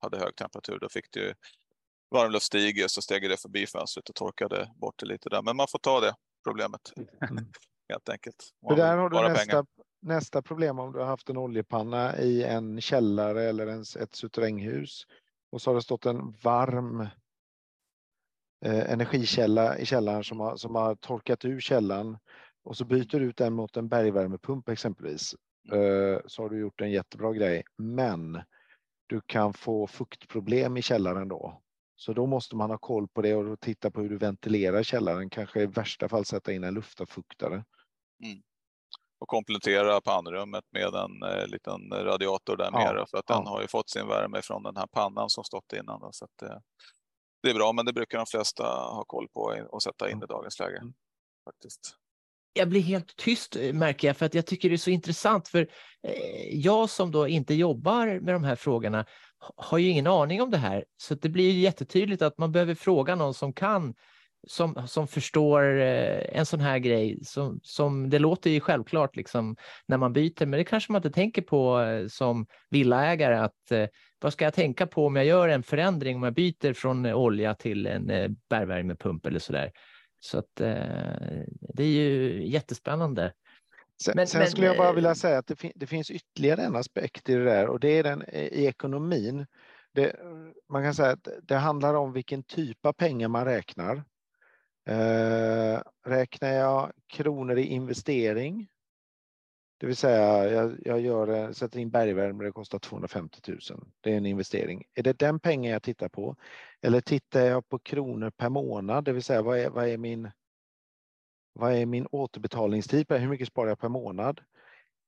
[0.00, 0.78] hade hög temperatur.
[0.78, 1.34] Då fick du
[2.10, 5.42] varmluft stiger så steg det förbi fönstret och torkade bort det lite där.
[5.42, 7.44] Men man får ta det problemet mm.
[7.88, 8.50] helt enkelt.
[8.68, 9.66] För där har du nästa,
[10.02, 15.06] nästa problem om du har haft en oljepanna i en källare eller en, ett suterränghus
[15.52, 17.08] och så har det stått en varm eh,
[18.70, 22.18] energikälla i källaren som har, som har torkat ur källan
[22.64, 25.34] och så byter du ut den mot en bergvärmepump exempelvis.
[25.72, 27.62] eh, så har du gjort en jättebra grej.
[27.78, 28.42] Men
[29.06, 31.60] du kan få fuktproblem i källaren då.
[31.96, 35.30] Så då måste man ha koll på det och titta på hur du ventilerar källaren.
[35.30, 37.54] Kanske i värsta fall sätta in en luftavfuktare.
[38.24, 38.42] Mm.
[39.18, 43.50] Och komplettera pannrummet med en eh, liten radiator där Ja, nere för att den ja.
[43.50, 46.00] har ju fått sin värme från den här pannan som stått innan.
[46.00, 46.62] Då, så att det,
[47.44, 50.26] det är bra, men det brukar de flesta ha koll på och sätta in i
[50.26, 50.76] dagens läge.
[50.78, 50.94] Mm.
[51.44, 51.96] Faktiskt.
[52.52, 55.48] jag blir helt tyst eh, märker jag för att jag tycker det är så intressant
[55.48, 55.68] för
[56.02, 59.06] eh, jag som då inte jobbar med de här frågorna
[59.38, 62.52] ha- har ju ingen aning om det här så det blir ju jättetydligt att man
[62.52, 63.94] behöver fråga någon som kan
[64.46, 69.56] som, som förstår eh, en sån här grej som, som det låter ju självklart liksom
[69.86, 73.86] när man byter men det kanske man inte tänker på eh, som villaägare att eh,
[74.20, 77.54] vad ska jag tänka på om jag gör en förändring om jag byter från olja
[77.54, 79.72] till en bergvärmepump eller sådär.
[80.20, 80.54] Så att
[81.74, 83.32] det är ju jättespännande.
[84.02, 86.62] Sen, Men- sen men, skulle jag bara vilja säga att det, fin- det finns ytterligare
[86.62, 89.46] en aspekt i det där och det är den i ekonomin.
[89.94, 90.16] Det,
[90.72, 94.04] man kan säga att det handlar om vilken typ av pengar man räknar.
[94.86, 98.68] Eh, räknar jag kronor i investering,
[99.78, 103.58] det vill säga jag, jag gör, eh, sätter in bergvärme, det kostar 250 000.
[104.00, 104.84] Det är en investering.
[104.94, 106.36] Är det den pengen jag tittar på?
[106.80, 110.30] Eller tittar jag på kronor per månad, det vill säga vad är, vad är min
[111.52, 113.06] vad är min återbetalningstid?
[113.12, 114.40] Hur mycket sparar jag per månad?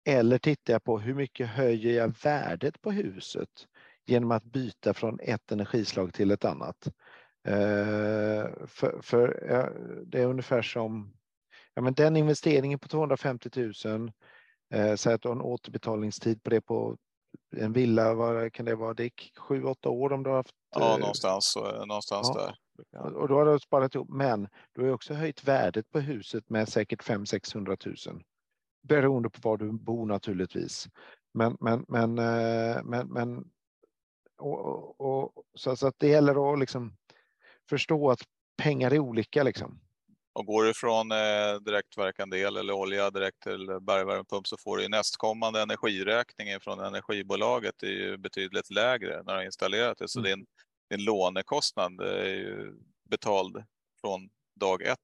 [0.05, 3.67] Eller tittar jag på hur mycket höjer jag värdet på huset
[4.07, 6.89] genom att byta från ett energislag till ett annat?
[7.47, 9.43] Eh, för för
[10.07, 11.13] det är ungefär som
[11.75, 13.51] ja, men den investeringen på 250
[13.85, 14.13] 000,
[14.75, 16.97] eh, säg att du har en återbetalningstid på det på
[17.57, 19.33] en villa, vad kan det vara, Dick?
[19.39, 21.57] Sju, åtta år om du har haft Ja, eh, någonstans,
[21.87, 22.41] någonstans ja.
[22.41, 23.01] där.
[23.01, 26.51] och och då har du sparat ihop, men du har också höjt värdet på huset
[26.51, 28.23] med säkert 500 000 000.
[28.83, 30.89] Beroende på var du bor naturligtvis.
[31.35, 32.15] Men, men, men,
[32.85, 33.51] men, men
[34.39, 36.97] och, och, och, så, så att det gäller att liksom
[37.69, 38.21] förstå att
[38.63, 39.81] pengar är olika liksom.
[40.35, 44.83] Och går du från eh, direktverkande el eller olja direkt till bergvärmepump så får du
[44.83, 50.09] ju nästkommande energiräkning från energibolaget är ju betydligt lägre när du har installerat det.
[50.09, 50.31] Så Mm.
[50.31, 50.47] din,
[50.91, 52.73] din lånekostnad är ju
[53.11, 53.65] betald
[54.01, 54.29] från
[54.61, 54.99] dag ett.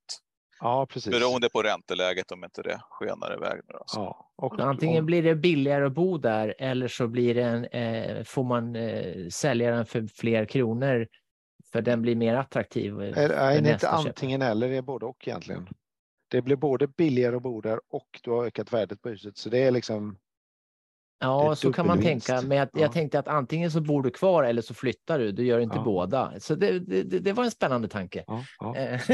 [0.61, 1.12] Ja, precis.
[1.12, 3.61] Beroende på ränteläget om inte det skenar iväg.
[3.68, 3.83] Nu då.
[3.87, 4.01] Så.
[4.01, 7.64] Ja, och, antingen om- blir det billigare att bo där eller så blir det en,
[7.64, 11.07] eh, får man eh, sälja den för fler kronor
[11.72, 13.02] för den blir mer attraktiv.
[13.02, 13.14] eh,
[13.62, 15.68] det inte antingen eller, det är både och egentligen.
[16.28, 19.37] Det blir både billigare att bo där och du har ökat värdet på huset.
[19.37, 20.16] Så det är liksom
[21.18, 22.42] Ja, är så kan man tänka.
[22.42, 22.80] Men jag, Ja.
[22.80, 25.32] jag tänkte att antingen så bor du kvar eller så flyttar du.
[25.32, 25.82] Du gör inte Ja.
[25.82, 26.32] båda.
[26.40, 28.24] Så det, det, det- var en spännande tanke.
[28.58, 28.76] Ja.
[28.76, 29.00] Eh,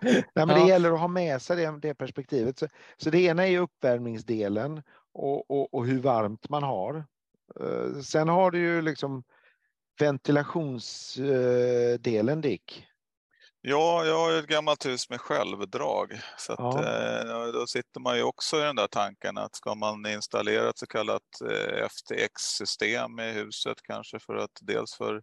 [0.00, 0.48] Nej, men.
[0.48, 2.58] Det gäller att ha med sig det, det perspektivet.
[2.58, 7.04] Så, så det ena är uppvärmningsdelen och, och, och hur varmt man har.
[7.60, 9.24] Eh, Sen har du ju liksom
[10.00, 12.86] ventilationsdelen, Dick.
[13.66, 16.20] Ja, jag har ju ett gammalt hus med självdrag.
[16.38, 16.84] Så att, Ja.
[16.84, 20.78] eh, då sitter man ju också i den där tanken att ska man installera ett
[20.78, 25.22] så kallat eh, FTX-system i huset kanske för att dels för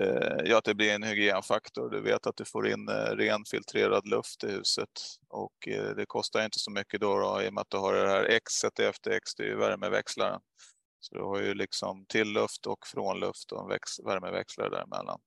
[0.00, 1.90] eh, ja, att det blir en hygienfaktor.
[1.90, 4.90] Du vet att du får in eh, ren filtrerad luft i huset
[5.28, 7.94] och eh, det kostar inte så mycket då, då i och med att du har
[7.94, 10.40] det här X i FTX, det är ju värmeväxlaren.
[11.00, 15.20] Så du har ju liksom tillluft och frånluft och en väx- värmeväxlare däremellan.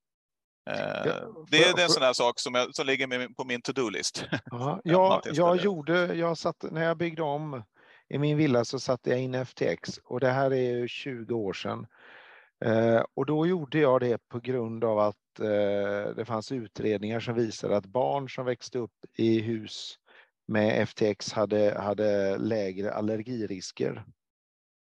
[0.70, 3.62] Eh, Ja, det, är- en sån här sak som, jag, som ligger med, på min
[3.62, 4.24] to-do-list.
[4.52, 7.64] Ja, Ja, jag, gjorde, jag satt, när jag byggde om
[8.10, 11.54] i min villa så satte jag in FTX och det här är ju 20 år
[11.54, 11.88] sedan.
[12.66, 17.36] Eh, och då gjorde jag det på grund av att eh, det fanns utredningar som
[17.36, 19.96] visade att barn som växte upp i hus
[20.48, 24.06] med FTX hade, hade lägre allergirisker.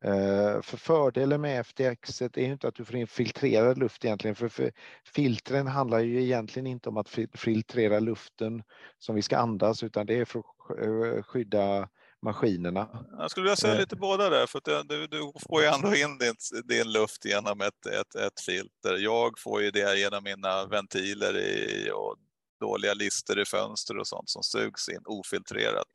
[0.04, 4.36] Eh, för fördelen med FTX är ju inte att du får in filtrerad luft egentligen,
[4.36, 4.72] för,
[5.14, 8.62] filtren handlar ju egentligen inte om att fil- filtrera luften
[8.98, 10.78] som vi ska andas, utan det är för att
[11.16, 11.88] eh, skydda
[12.22, 13.06] maskinerna.
[13.18, 13.80] Jag skulle vilja säga Eh.
[13.80, 16.34] lite båda där, för du, du får ju ändå in din,
[16.64, 18.96] din luft genom ett, ett, ett filter.
[18.98, 22.16] Jag får ju det genom mina ventiler i, och
[22.60, 25.86] dåliga lister i fönster och sånt som sugs in ofiltrerat.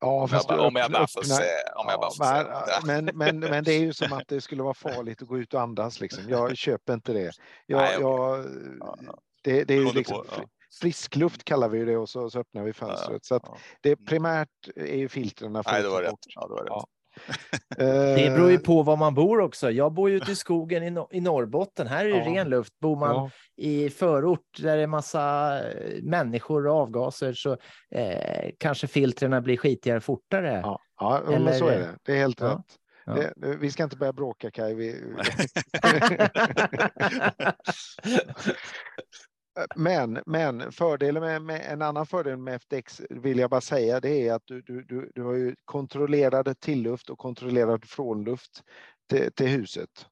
[0.00, 1.42] Ja, Om jag, fast om jag bara får se.
[1.76, 2.86] Om jag bara får Ja, se.
[2.86, 5.38] men, men, men, men det är ju som att det skulle vara farligt att gå
[5.38, 6.00] ut och andas.
[6.00, 6.28] Liksom.
[6.28, 7.32] Jag köper inte det.
[7.66, 8.38] Jag, Nej, jag,
[8.80, 9.14] Ja, ja.
[9.42, 10.34] det, det är ju liksom på, ja.
[10.36, 10.46] fri-
[10.80, 13.24] frisk luft kallar vi det och så, så öppnar vi fönstret.
[13.24, 13.56] Så Ja.
[13.80, 16.14] det primärt är ju filtrerna för Nej, det var rätt.
[16.34, 16.84] Ja, det var rätt.
[17.76, 19.70] Det beror ju Eh, på var man bor också.
[19.70, 21.86] Jag bor ju ute i skogen i, Nor- i Norrbotten.
[21.86, 22.24] Här är det Ja.
[22.40, 22.78] ren luft.
[22.80, 27.56] Bor man ja, i förort där det är massa eh, människor och avgaser så
[27.94, 30.60] eh, kanske filtrerna blir skitigare fortare.
[30.62, 31.88] ja, ja, men Eller- så är det.
[32.02, 32.58] Det är helt rätt.
[33.06, 33.12] ja.
[33.14, 34.74] Det- vi ska inte börja bråka Kaj.
[34.74, 35.00] Vi,
[39.76, 44.28] Men, men fördelen med, med en annan fördel med FTX vill jag bara säga det
[44.28, 48.62] är att du, du, du, du har ju kontrollerad tilluft och kontrollerad frånluft
[49.08, 50.06] till, till huset.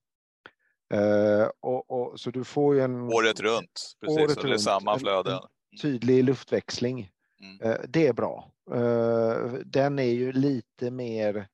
[0.94, 4.18] Eh, och, och, så du får ju en Året runt, precis.
[4.18, 4.60] Året runt.
[4.60, 5.40] samma flöde.
[5.82, 7.10] tydlig luftväxling.
[7.40, 7.60] Mm.
[7.60, 8.52] Eh, det är bra.
[8.74, 11.48] Eh, den är ju lite mer,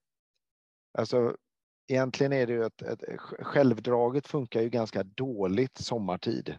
[0.98, 1.36] alltså
[1.88, 3.02] egentligen är det ju att, att
[3.38, 6.56] självdraget funkar ju ganska dåligt sommartid.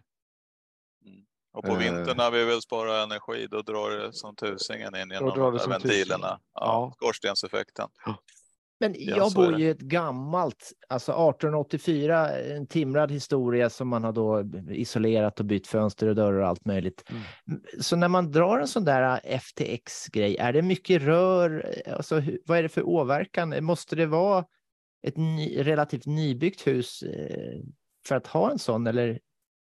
[1.56, 1.78] Och på Eh.
[1.78, 6.28] vintern när vi vill spara energi, då drar det som tusingen in genom ventilerna.
[6.28, 6.92] Ja, Ja.
[6.96, 7.88] Skorstenseffekten.
[8.80, 13.70] Men Ja, jag så är bor ju i ett gammalt, alltså 1884, en timrad historia
[13.70, 17.04] som man har då isolerat och bytt fönster och dörrar och allt möjligt.
[17.10, 17.62] Mm.
[17.80, 21.74] Så när man drar en sån där FTX-grej, är det mycket rör?
[21.98, 23.66] Alltså, vad är det för åverkan?
[23.66, 24.46] Måste det vara
[25.08, 27.60] ett ny, relativt nybyggt hus eh,
[28.08, 28.88] för att ha en sån?
[28.88, 29.20] Eller?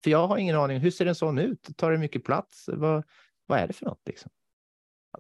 [0.05, 1.69] För jag har ingen aning, hur ser en sån ut?
[1.77, 2.65] Tar det mycket plats?
[2.73, 3.05] Vad,
[3.47, 4.03] vad är det för något?
[4.07, 4.31] Liksom?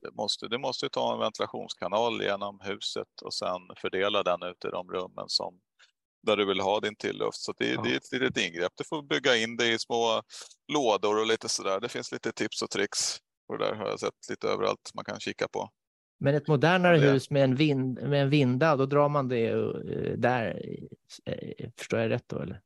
[0.03, 4.69] Det måste, du måste ta en ventilationskanal genom huset och sen fördela den ut i
[4.69, 5.61] de rummen som,
[6.27, 7.37] där du vill ha din tilluft.
[7.37, 7.83] Så det, Ja.
[7.83, 8.73] det är ett litet ingrepp.
[8.75, 10.23] Du får bygga in det i små
[10.73, 11.81] lådor och lite sådär.
[11.81, 13.19] Det finns lite tips och tricks.
[13.49, 15.69] Och det där har jag sett lite överallt man kan kika på.
[16.21, 19.49] Men ett modernare det- hus med en, vind, med en vinda, då drar man det
[19.49, 20.63] eh, där.
[21.25, 22.39] eh, Förstår jag rätt då?
[22.39, 22.61] Eller?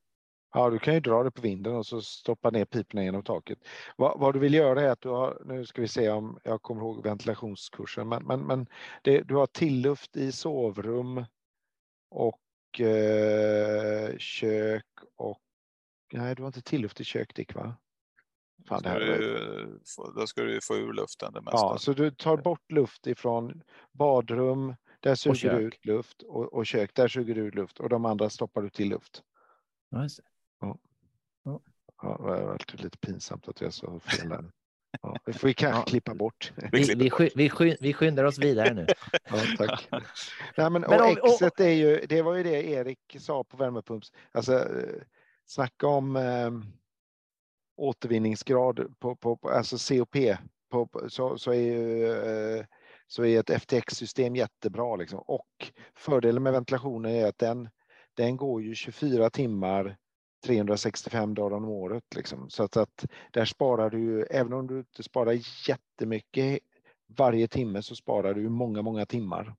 [0.53, 3.59] Ja, du kan ju dra det på vinden och så stoppa ner piporna genom taket.
[3.97, 6.63] Vad, vad du vill göra är att du har, nu ska vi se om jag
[6.63, 8.67] kommer ihåg ventilationskursen, men, men, men
[9.03, 11.25] det, du har tilluft i sovrum
[12.11, 15.43] och eh, kök och
[16.13, 17.77] nej, du har inte tilluft i kök Dick va?
[18.69, 19.81] Fan, Ska du,
[20.17, 21.59] då ska du ju få ur luften det mesta.
[21.59, 26.67] Ja, så du tar bort luft ifrån badrum, där suger du ut luft och, och
[26.67, 29.23] kök, där suger du ut luft och de andra stoppar du till luft.
[30.61, 30.79] Ja,
[31.45, 31.59] det.
[32.03, 34.45] Ja, det var alltid lite pinsamt att jag sa fel där.
[35.03, 35.85] Ja, det får vi kanske Ja.
[35.85, 36.53] klippa bort.
[36.73, 38.87] Vi Vi, sky, vi, sky, vi skyndar oss vidare nu.
[39.13, 39.89] Ja, tack.
[40.57, 43.45] Nej, men, Men och om- och- exet är ju, det var ju det Erik sa
[43.45, 44.13] på värmepumps.
[44.33, 45.03] Alltså, eh,
[45.47, 46.51] snacka om eh,
[47.77, 50.17] återvinningsgrad på, på, på alltså COP.
[50.71, 52.13] På, på, så, så är ju
[52.59, 52.65] eh,
[53.07, 54.97] så är ett FTX-system jättebra.
[54.97, 55.19] Liksom.
[55.19, 57.69] Och fördelen med ventilationen är att den,
[58.15, 59.97] den går ju 24 timmar
[60.47, 62.05] 365 dagar om året.
[62.17, 62.51] Liksom.
[62.51, 66.59] Så att, att där sparar du, även om du inte sparar jättemycket
[67.17, 69.55] varje timme så sparar du många, många timmar.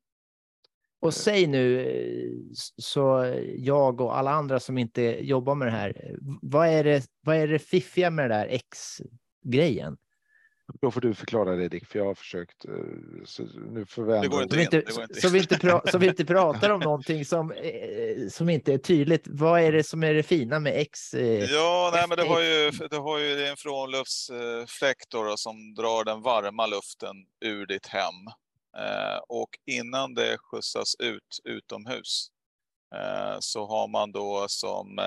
[1.02, 2.32] Och säg nu, eh,
[2.78, 7.06] så jag och alla andra som inte jobbar med det här, eh, vad är det,
[7.22, 9.98] vad är det fiffiga med det där X-grejen?
[10.82, 12.66] Då får du förklara det Dick, för jag har försökt.
[12.66, 12.72] eh,
[13.26, 15.22] Så nu får vi går inte Så vi in, inte, det går inte in.
[15.22, 18.78] så vi inte, pra, så vi inte pratar om någonting som, eh, som inte är
[18.78, 19.24] tydligt.
[19.26, 21.14] Vad är det som är det fina med X?
[21.14, 21.44] eh?
[21.52, 26.04] Ja, nej, men det har ju, det har ju en frånluftsfläkt då, då, som drar
[26.04, 28.14] den varma luften ur ditt hem.
[29.28, 32.28] Och innan det skjutsas ut utomhus
[33.40, 35.00] så har man då som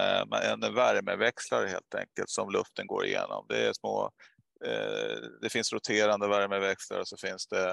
[0.62, 3.46] en värmeväxlare helt enkelt som luften går igenom.
[3.48, 4.10] Det är små,
[5.42, 7.70] det finns roterande värmeväxlare så finns det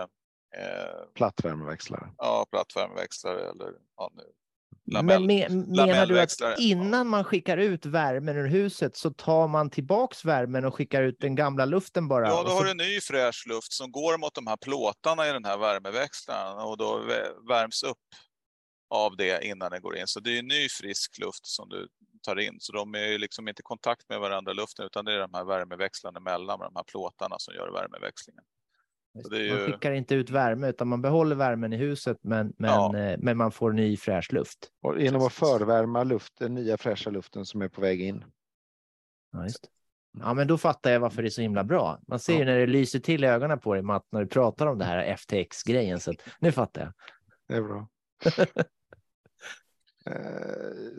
[0.58, 2.10] eh, Plattvärmeväxlare.
[2.18, 4.24] ja, plattvärmeväxlare eller ja, nu,
[4.86, 5.26] Men lamell.
[5.28, 10.26] me, menar du att innan man skickar ut värmen ur huset så tar man tillbaks
[10.26, 12.28] värmen och skickar ut den gamla luften bara?
[12.28, 15.28] Ja, Och då så- har du ny fräsch luft som går mot de här plåtarna
[15.30, 17.98] i den här värmeväxlaren och då vä- värms upp
[18.90, 20.08] av det innan det går in.
[20.08, 21.88] Så det är ny frisk luft som du
[22.22, 22.58] tar in.
[22.60, 25.34] Så de är ju liksom inte i kontakt med varandra luften utan det är de
[25.34, 28.44] här värmeväxlarna mellan de här plåtarna som gör värmeväxlingen.
[29.24, 32.18] Så det är Man ju, skickar inte ut värme utan man behåller värmen i huset
[32.22, 32.98] men, men, Ja.
[32.98, 34.58] eh, men man får ny fräsch luft.
[34.82, 38.24] Och genom att förvärma luft, den nya fräscha luften som är på väg in.
[39.32, 39.70] Ja, just.
[40.20, 42.00] ja, men då fattar jag varför det är så himla bra.
[42.08, 42.46] Man ser ju Ja.
[42.46, 45.16] när det lyser till i ögonen på dig, Matt, när du pratar om det här
[45.18, 46.00] FTX-grejen.
[46.00, 46.94] Så att, nu fattar jag.
[47.48, 47.88] Det är bra.
[50.06, 50.14] Eh,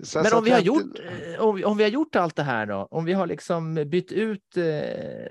[0.03, 0.99] så- Men så om vi, har gjort,
[1.35, 3.75] eh, om, vi- om vi har gjort allt det här då, om vi har liksom
[3.75, 5.27] bytt ut eh, eh,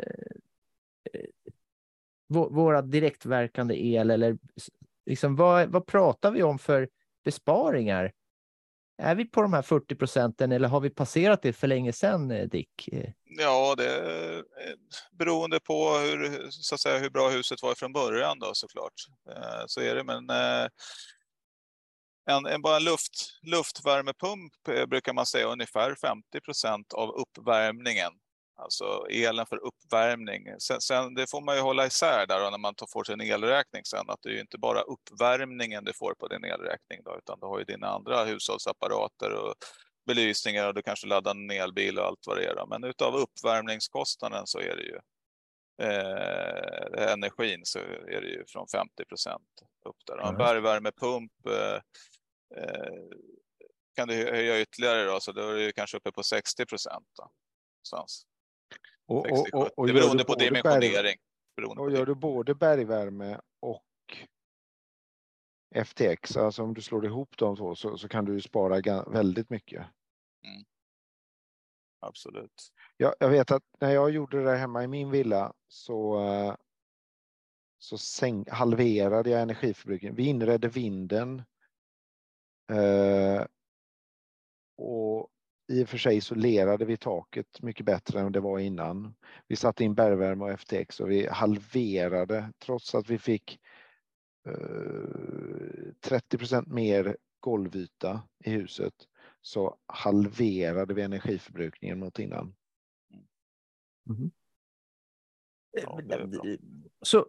[2.34, 4.38] vå- våra direktverkande el eller
[5.05, 6.89] liksom, vad, vad pratar vi om för
[7.26, 8.11] besparingar?
[9.01, 12.32] Är vi på de här 40 procenten eller har vi passerat det för länge sedan,
[12.32, 12.88] eh, Dick?
[12.91, 13.09] Eh,
[13.39, 14.43] ja, det är eh,
[15.11, 18.93] beroende på hur, så att säga, hur bra huset var från början då såklart.
[19.30, 20.67] Eh, Så är det, men eh,
[22.30, 24.53] en, en, bara en luft, luftvärmepump
[24.88, 28.11] brukar man säga ungefär 50 procent av uppvärmningen.
[28.55, 30.47] Alltså elen för uppvärmning.
[30.59, 34.09] Sen, sen, det får man ju hålla isär där när man får sin elräkning sen,
[34.09, 37.45] att det är ju inte bara uppvärmningen du får på din elräkning, då, utan du
[37.45, 39.53] har ju dina andra hushållsapparater och
[40.05, 42.55] belysningar och du kanske laddar en elbil och allt vad det är.
[42.55, 42.65] Då.
[42.65, 44.99] Men utav uppvärmningskostnaden så är det ju
[45.82, 49.49] eh, energin så är det ju från 50 procent
[49.86, 50.17] upp där.
[50.17, 51.82] En bergvärmepump eh, eh,
[53.95, 57.07] kan du höja ytterligare då, så då är det kanske uppe på 60 procent.
[59.05, 61.17] Och, och, och, och det beror på dimensionering.
[61.55, 63.83] Beror och gör du både bergvärme och
[65.85, 69.85] FTX, alltså om du slår ihop de två så, så kan du spara väldigt mycket.
[70.45, 70.65] Mm.
[71.99, 72.71] Absolut.
[72.97, 76.55] Ja, jag vet att när jag gjorde det hemma i min villa så, eh,
[77.79, 80.15] så sänk, halverade jag energiförbrukningen.
[80.15, 81.43] Vi inredde vinden.
[82.70, 83.45] Eh,
[84.78, 85.30] och
[85.72, 89.15] i och för sig isolerade vi taket mycket bättre än det var innan.
[89.47, 93.59] Vi satte in bergvärme och FTX och vi halverade trots att vi fick
[94.47, 94.53] eh,
[96.01, 98.93] 30% mer golvyta i huset
[99.41, 102.55] så halverade vi energiförbrukningen mot innan.
[104.09, 104.32] Mm.
[107.01, 107.28] Så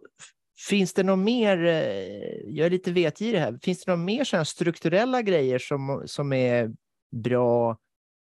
[0.69, 4.45] finns det något mer, eh, jag är lite vetgirig här, finns det något mer sådana
[4.45, 6.71] strukturella grejer som, som är
[7.11, 7.77] bra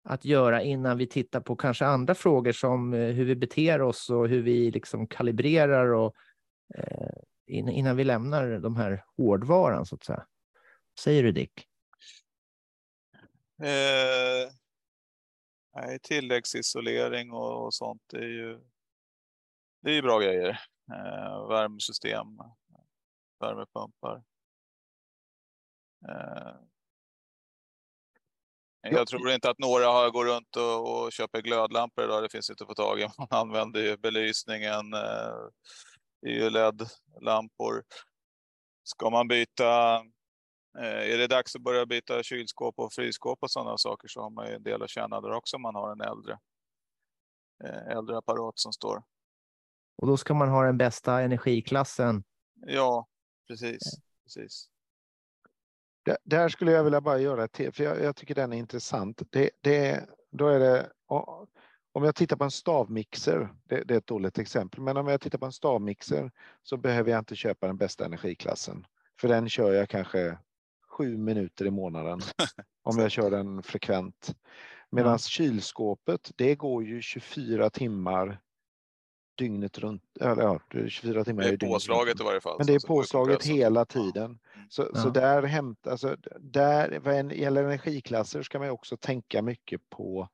[0.03, 4.09] att göra innan vi tittar på kanske andra frågor som eh, hur vi beter oss
[4.09, 6.15] och hur vi liksom kalibrerar och
[6.75, 7.11] eh,
[7.47, 10.25] innan vi lämnar de här hårdvaran så att säga.
[10.99, 11.67] Säger du Dick?
[13.61, 14.51] Eh,
[15.75, 18.59] nej, tilläggsisolering och, och sånt det är ju
[19.81, 20.59] det är ju bra grejer.
[20.91, 22.27] Eh, värmesystem,
[23.39, 24.23] värmepumpar.
[26.09, 26.55] Eh,
[28.81, 32.23] jag tror inte att några går runt och, och köper glödlampor idag.
[32.23, 33.07] Det finns inte på tag i.
[33.17, 35.49] Man använder ju belysningen, eh,
[36.21, 37.83] ju LED-lampor.
[38.83, 39.95] Ska man byta,
[40.79, 44.29] eh, är det dags att börja byta kylskåp och frysskåp och sådana saker så har
[44.29, 46.39] man ju en del att tjäna där också om man har en äldre,
[47.63, 49.03] eh, äldre apparat som står.
[49.95, 52.23] Och då ska man ha den bästa energiklassen?
[52.65, 53.07] Ja,
[53.47, 53.81] precis.
[54.23, 54.69] precis.
[56.23, 59.21] Där skulle jag vilja bara göra ett till, för jag, jag, tycker den är intressant.
[59.29, 60.89] Det, det, då är det,
[61.93, 65.21] om jag tittar på en stavmixer, det, det, är ett dåligt exempel, men om jag
[65.21, 66.31] tittar på en stavmixer
[66.63, 68.85] så behöver jag inte köpa den bästa energiklassen.
[69.21, 70.37] För den kör jag kanske
[70.89, 72.19] sju minuter i månaden
[72.83, 74.35] om jag kör den frekvent.
[74.89, 75.17] Medan ja.
[75.17, 78.41] kylskåpet, det går ju 24 timmar
[79.35, 80.03] dygnet runt.
[80.21, 81.43] Eller ja, 24 timmar.
[81.43, 82.55] Det är påslaget i varje fall.
[82.57, 84.39] Men det är påslaget hela tiden.
[84.69, 84.99] Så, ja.
[84.99, 90.29] så där hämtar, alltså, där, vad gäller energiklasser ska man också tänka mycket på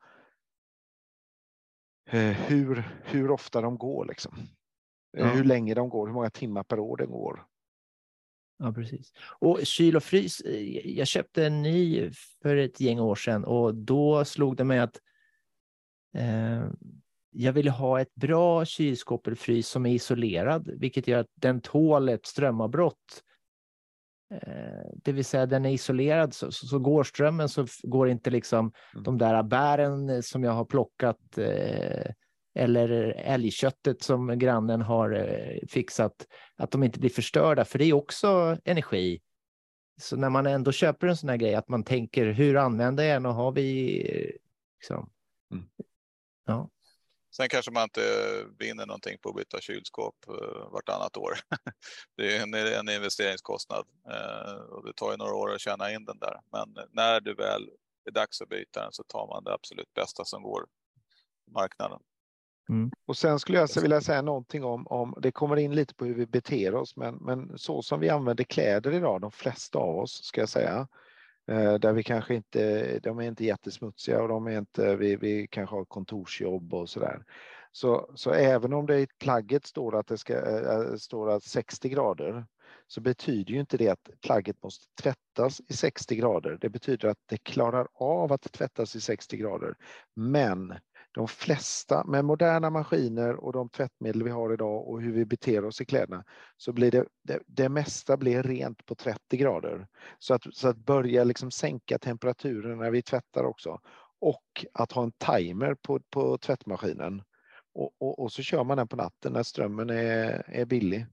[2.09, 4.33] eh, hur, hur ofta de går liksom.
[5.17, 5.27] Eh, ja.
[5.27, 7.45] Hur länge de går, hur många timmar per år den går.
[8.57, 9.13] Ja, precis.
[9.39, 13.75] Och kyl och frys, eh, jag köpte en ny för ett gäng år sedan och
[13.75, 14.99] då slog det mig att
[16.13, 16.69] eh,
[17.41, 21.61] jag vill ha ett bra kylskåp eller frys som är isolerad, vilket gör att den
[21.61, 23.23] tål ett strömavbrott.
[24.33, 28.59] Eh, det vill säga den är isolerad så, så, går strömmen så går inte liksom
[28.93, 29.03] mm.
[29.03, 32.11] de där bären som jag har plockat eh,
[32.55, 36.27] eller älgköttet som grannen har eh, fixat,
[36.57, 39.21] att de inte blir förstörda, för det är också energi.
[40.01, 43.15] Så när man ändå köper en sån här grej, att man tänker hur använder jag
[43.15, 44.03] den och har vi
[44.79, 45.09] liksom,
[45.51, 45.65] mm.
[46.45, 46.69] ja.
[47.39, 48.01] Sen kanske man inte
[48.59, 51.33] vinner någonting på att byta kylskåp uh, vartannat år.
[52.17, 56.05] det är en, en investeringskostnad uh, och det tar ju några år att tjäna in
[56.05, 56.39] den där.
[56.51, 57.69] Men när du väl
[58.05, 60.61] är dags att byta den så tar man det absolut bästa som går
[61.45, 61.99] på marknaden.
[62.69, 62.91] Mm.
[63.05, 66.15] Och sen skulle jag vilja säga någonting om, om, det kommer in lite på hur
[66.15, 70.23] vi beter oss, men, men så som vi använder kläder idag, de flesta av oss
[70.23, 70.85] ska jag säga, Eh,
[71.49, 75.47] Eh, där vi kanske inte, de är inte jättesmutsiga och de är inte, vi, vi
[75.47, 77.23] kanske har kontorsjobb och sådär.
[77.71, 81.89] Så, så även om det i plagget står att det ska, äh, står att 60
[81.89, 82.45] grader
[82.87, 86.57] så betyder ju inte det att plagget måste tvättas i 60 grader.
[86.61, 89.75] Det betyder att det klarar av att tvättas i 60 grader.
[90.15, 90.73] Men
[91.11, 95.65] de flesta, med moderna maskiner och de tvättmedel vi har idag och hur vi beter
[95.65, 96.23] oss i kläderna,
[96.57, 99.87] så blir det, det, det mesta blir rent på 30 grader.
[100.19, 103.79] Så att, så att börja liksom sänka temperaturen när vi tvättar också.
[104.21, 107.21] Och att ha en timer på, på tvättmaskinen.
[107.73, 111.05] Och, och, och så kör man den på natten när strömmen är, är billig.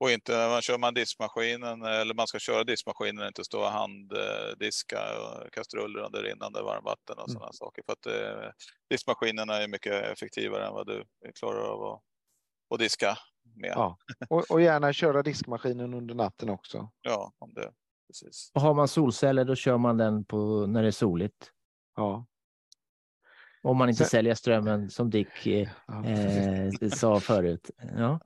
[0.00, 3.70] Och inte när man kör man diskmaskinen eller man ska köra diskmaskinen inte stå och
[3.70, 4.98] handdiska
[5.52, 7.52] kastruller under rinnande varmvatten och sådana mm.
[7.52, 7.82] saker.
[7.86, 8.50] För att eh,
[8.90, 11.04] diskmaskinerna är mycket effektivare än vad du
[11.38, 12.02] klarar av att,
[12.74, 13.18] att diska
[13.56, 13.72] med.
[13.74, 13.98] Ja.
[14.28, 16.90] Och, och, gärna köra diskmaskinen under natten också.
[17.02, 17.72] Ja, om det.
[18.06, 18.50] Precis.
[18.54, 21.52] Och har man solceller då kör man den på när det är soligt.
[21.96, 22.26] Ja.
[23.62, 24.10] Om man inte Sen...
[24.10, 25.68] säljer strömmen som Dick eh,
[26.04, 27.70] eh, sa förut.
[27.96, 28.20] Ja.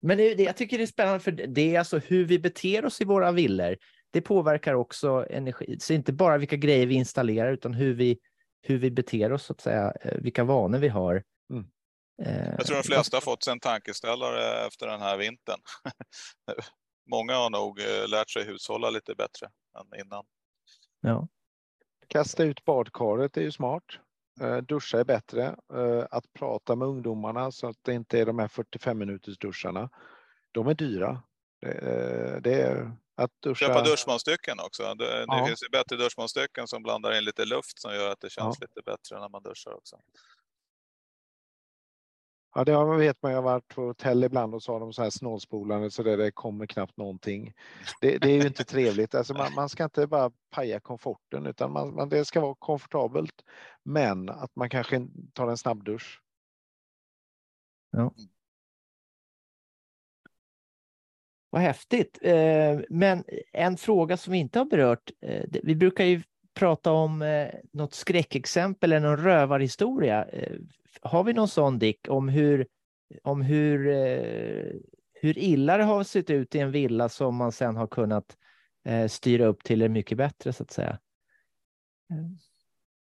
[0.00, 3.00] Men det, jag tycker det är spännande för det är alltså hur vi beter oss
[3.00, 3.76] i våra villor.
[4.10, 5.78] Det påverkar också energi.
[5.80, 8.18] Så inte bara vilka grejer vi installerar utan hur vi,
[8.62, 11.24] hur vi beter oss, så att säga, eh, vilka vanor vi har.
[11.50, 11.66] Mm.
[12.22, 15.60] Eh, jag tror de flesta har fått sig en tankeställare efter den här vintern.
[17.10, 19.46] Många har nog eh, lärt sig hushålla lite bättre
[19.80, 20.24] än innan.
[21.00, 21.28] Ja.
[22.08, 23.84] Kasta ut badkaret är ju smart.
[24.62, 25.56] Duscha är bättre.
[26.10, 29.90] Att prata med ungdomarna så att det inte är de här 45 minuters duscharna.
[30.52, 31.22] De är dyra.
[32.40, 33.66] Det är att duscha...
[33.66, 34.94] Köpa duschmunstycken också.
[34.94, 35.40] Det, ja.
[35.40, 38.56] det finns ju bättre duschmunstycken som blandar in lite luft som gör att det känns
[38.60, 38.66] ja.
[38.66, 39.96] lite bättre när man duschar också.
[42.54, 43.32] Ja, det vet man.
[43.32, 46.16] Jag har varit på hotell ibland och så har de så här snålspolande så där
[46.16, 47.54] det kommer knappt någonting.
[48.00, 49.14] Det, det är ju inte trevligt.
[49.14, 53.44] Alltså man, man, ska inte bara paja komforten utan man, man, det ska vara komfortabelt.
[53.82, 56.22] Men att man kanske tar en snabbdusch.
[57.90, 58.12] Ja.
[61.50, 62.18] Vad häftigt.
[62.22, 65.10] Eh, men en fråga som vi inte har berört.
[65.20, 66.22] Eh, vi brukar ju
[66.54, 70.26] prata om eh, något skräckexempel eller någon rövarhistoria.
[71.02, 72.66] Har vi någon sån Dick om hur,
[73.22, 73.84] om hur,
[75.12, 78.36] hur illa det har sett ut i en villa som man sen har kunnat
[79.08, 80.98] styra upp till det mycket bättre så att säga?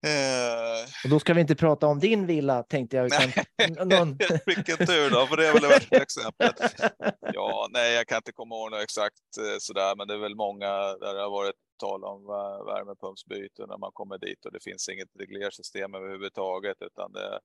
[0.06, 0.86] Eh...
[1.04, 3.06] Och då ska vi inte prata om din villa tänkte jag.
[3.06, 4.18] Utan någon...
[4.46, 6.74] Vilken tur då, för det är väl det värsta exemplet.
[7.20, 10.34] Ja, nej, jag kan inte komma ihåg något exakt eh, sådär, men det är väl
[10.34, 12.26] många där det har varit tal om
[12.66, 17.40] värmepumpsbyte när man kommer dit och det finns inget reglersystem överhuvudtaget, utan det,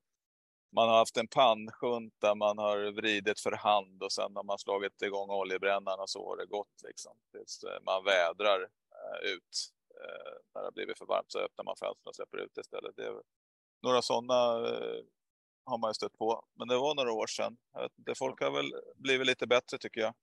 [0.75, 4.57] man har haft en pannschunt där man har vridit för hand och sen har man
[4.59, 9.71] slagit igång oljebrännaren och så har det gått liksom tills eh, man vädrar eh, ut
[10.01, 12.95] Eh, när det har blivit för varmt så öppnar man fönstren och släpper ut istället.
[12.95, 13.13] Det är,
[13.83, 14.33] några sådana
[15.65, 17.57] har man ju stött på, men det var några år sedan.
[17.95, 20.13] Det folk har väl blivit lite bättre tycker jag.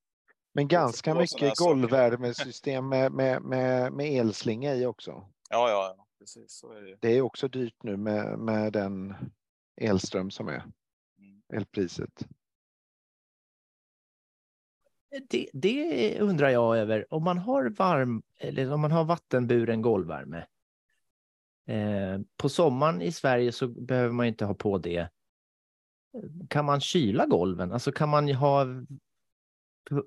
[0.55, 5.11] Men ganska mycket golvvärmesystem med, med, med, med elslinga i också.
[5.51, 6.53] Ja, ja, precis.
[6.53, 6.99] Så är det.
[7.01, 9.15] det är också dyrt nu med, med den
[9.81, 10.63] elström som är,
[11.53, 12.29] elpriset.
[15.29, 17.15] Det, det, undrar jag över.
[17.15, 20.47] Om man har varm eller om man har vattenburen golvvärme.
[21.67, 25.09] Eh, på sommaren i Sverige så behöver man inte ha på det.
[26.49, 27.73] Kan man kyla golven?
[27.73, 28.67] Alltså kan man ha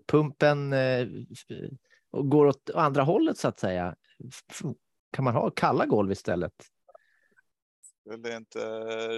[0.08, 1.08] pumpen eh,
[2.12, 3.96] och går åt andra hållet så att säga?
[5.12, 6.71] Kan man ha kalla golv istället?
[8.02, 8.60] Skulle inte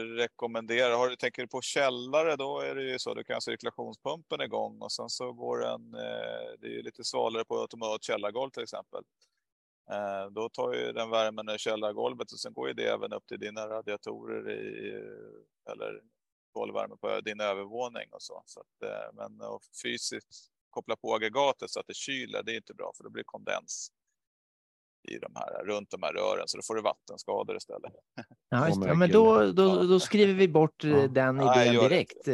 [0.03, 0.95] rekommendera.
[0.95, 3.13] Har du tänker på källare, då är det ju så.
[3.13, 5.93] Du kan ha cirkulationspumpen igång och sen så går den.
[5.93, 9.03] Eh, det är ju lite svalare på automat källargolv till exempel.
[9.91, 13.27] Eh, då tar ju den värmen ur källargolvet och sen går ju det även upp
[13.27, 14.91] till dina radiatorer i
[15.71, 16.01] eller
[16.51, 18.43] golvvärme på din övervåning och så.
[18.45, 19.41] så att, eh, men
[19.83, 23.23] fysiskt koppla på aggregatet så att det kyler, det är inte bra för då blir
[23.23, 23.91] det kondens
[25.03, 27.91] i de här, runt de här rören, så då får du vattenskador istället.
[28.49, 31.07] Ja, just, ja men då, då, då skriver vi bort ja.
[31.07, 32.27] den idén Nej, direkt.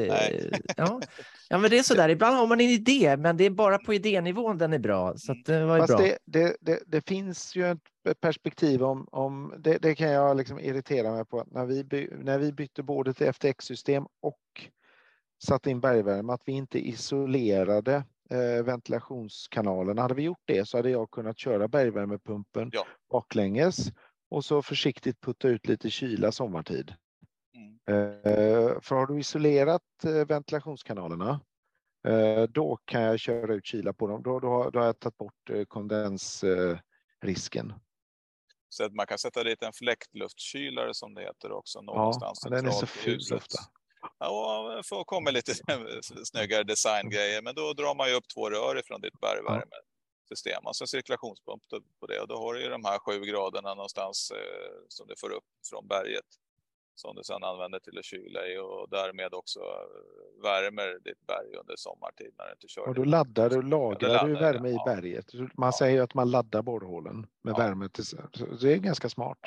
[0.78, 1.02] Ja.
[1.50, 3.78] ja, men det är så där, ibland har man en idé, men det är bara
[3.78, 5.14] på idénivån den är bra.
[5.18, 5.98] Så det var Fast bra.
[5.98, 10.60] Det, det, det, det, finns ju ett perspektiv om, om det, det kan jag liksom
[10.60, 14.40] irritera mig på, när vi, by, när vi bytte både till FTX-system och
[15.44, 18.04] satte in bergvärme, att vi inte isolerade eh,
[18.66, 20.02] ventilationskanalerna.
[20.02, 22.86] Hade vi gjort det så hade jag kunnat köra bergvärmepumpen ja.
[23.12, 23.92] baklänges
[24.30, 26.94] och så försiktigt putta ut lite kyla sommartid.
[27.56, 27.80] Mm.
[27.88, 31.42] Eh, för har du isolerat eh, ventilationskanalerna
[32.08, 34.24] eh, då kan jag köra ut kyla på dem.
[34.24, 37.74] Då, då, då har jag tagit bort eh, kondensrisken.
[38.70, 42.66] Så att man kan sätta dit en fläktluftkylare som det heter också någonstans ja, den
[42.66, 43.60] är så ful ofta.
[44.20, 45.54] Ja, komma lite
[46.26, 50.88] snyggare designgrejer, men då drar man ju upp två rör ifrån ditt bergvärmesystem och så
[50.88, 51.64] cirkulationspump
[52.00, 55.16] på det och då har du ju de här sju graderna någonstans eh, som du
[55.18, 56.26] får upp från berget
[57.00, 61.56] som du sedan använder till att kyla i och därmed också eh, värmer ditt berg
[61.60, 62.88] under sommartid när du inte kör.
[62.88, 64.76] Och då laddar du, lagrar ja, du värme ja.
[64.76, 65.34] i berget.
[65.34, 65.72] Man ja.
[65.72, 67.90] säger att man laddar borrhålen med värme.
[67.90, 68.06] Till,
[68.62, 69.38] det är ganska smart.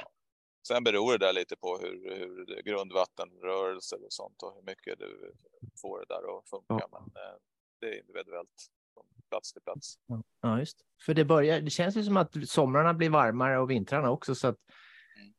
[0.67, 5.33] Sen beror det där lite på hur, hur grundvattenrörelse och sånt och hur mycket du
[5.81, 6.65] får det där att funka.
[6.69, 6.89] Ja.
[6.93, 7.39] Men eh,
[7.81, 8.71] det är individuellt.
[8.95, 9.99] från plats till plats.
[10.41, 14.11] Ja, just För det börjar, det känns ju som att somrarna blir varmare och vintrarna
[14.11, 14.35] också.
[14.35, 14.59] Så att,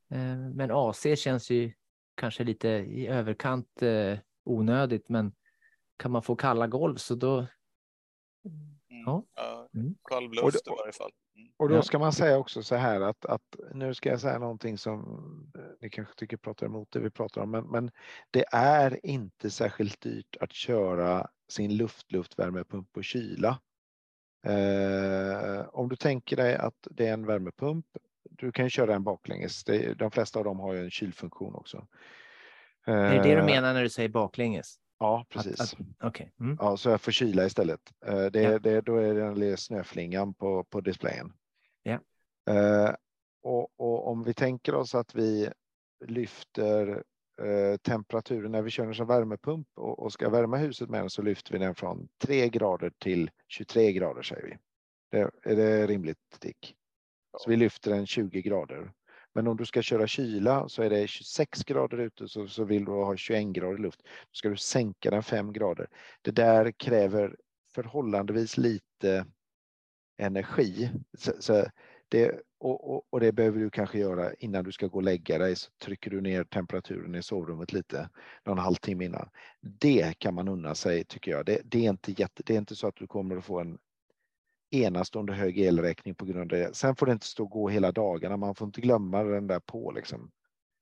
[0.09, 1.73] eh, men AC känns ju
[2.15, 5.35] kanske lite i överkant eh, onödigt, men
[5.97, 7.47] kan man få kalla golv så då...
[9.07, 9.21] Mm.
[9.35, 9.69] Ja.
[9.75, 9.95] Mm.
[10.09, 11.11] kall Och luft det- i varje fall.
[11.37, 11.51] Mm.
[11.57, 14.77] Och då ska man säga också så här att, att nu ska jag säga någonting
[14.77, 14.99] som
[15.57, 17.91] eh, ni kanske tycker pratar emot det vi pratar om, men, men
[18.31, 23.59] det är inte särskilt dyrt att köra sin luft-luftvärmepump på kyla.
[24.47, 27.85] Eh, om du tänker dig att det är en värmepump,
[28.29, 29.63] du kan köra den baklänges.
[29.63, 31.87] Det, de flesta av dem har ju en kylfunktion också.
[32.85, 34.75] Är det det du Eh, menar när du säger baklänges?
[34.99, 35.61] Ja, Att- precis.
[35.61, 36.31] att- Okej.
[36.39, 36.57] Mm.
[36.59, 37.81] Ja, så jag får kyla istället.
[38.05, 38.59] Eh, Det, Ja.
[38.59, 41.33] det, då är det den snöflingan på, på displayen.
[41.83, 41.99] Ja.
[42.53, 42.95] Eh,
[43.43, 45.49] och, och om vi tänker oss att vi
[46.05, 47.03] lyfter
[47.41, 51.09] eh, temperaturen när vi kör den som värmepump och, och ska värma huset med den
[51.09, 54.57] så lyfter vi den från 3 grader till 23 grader säger vi.
[55.11, 56.75] Det, är det rimligt Dick?
[57.37, 58.91] Så vi lyfter den 20 grader.
[59.33, 62.85] Men om du ska köra kyla så är det 26 grader ute så, så vill
[62.85, 64.01] du ha 21 grader luft.
[64.03, 65.87] Då ska du sänka den 5 grader.
[66.21, 67.35] Det där kräver
[67.75, 69.25] förhållandevis lite
[70.17, 70.91] energi.
[71.17, 71.65] Så, så
[72.09, 75.37] det, och, och, och det behöver du kanske göra innan du ska gå och lägga
[75.37, 75.55] dig.
[75.55, 78.09] Så trycker du ner temperaturen i sovrummet lite
[78.45, 79.29] någon halvtimme innan.
[79.61, 81.45] Det kan man unna sig tycker jag.
[81.45, 83.77] Det, det, är, inte jätte, det är inte så att du kommer att få en
[84.73, 86.75] enastående hög elräkning på grund av det.
[86.75, 88.37] Sen får det inte stå och gå hela dagarna.
[88.37, 90.31] Man får inte glömma den där på liksom.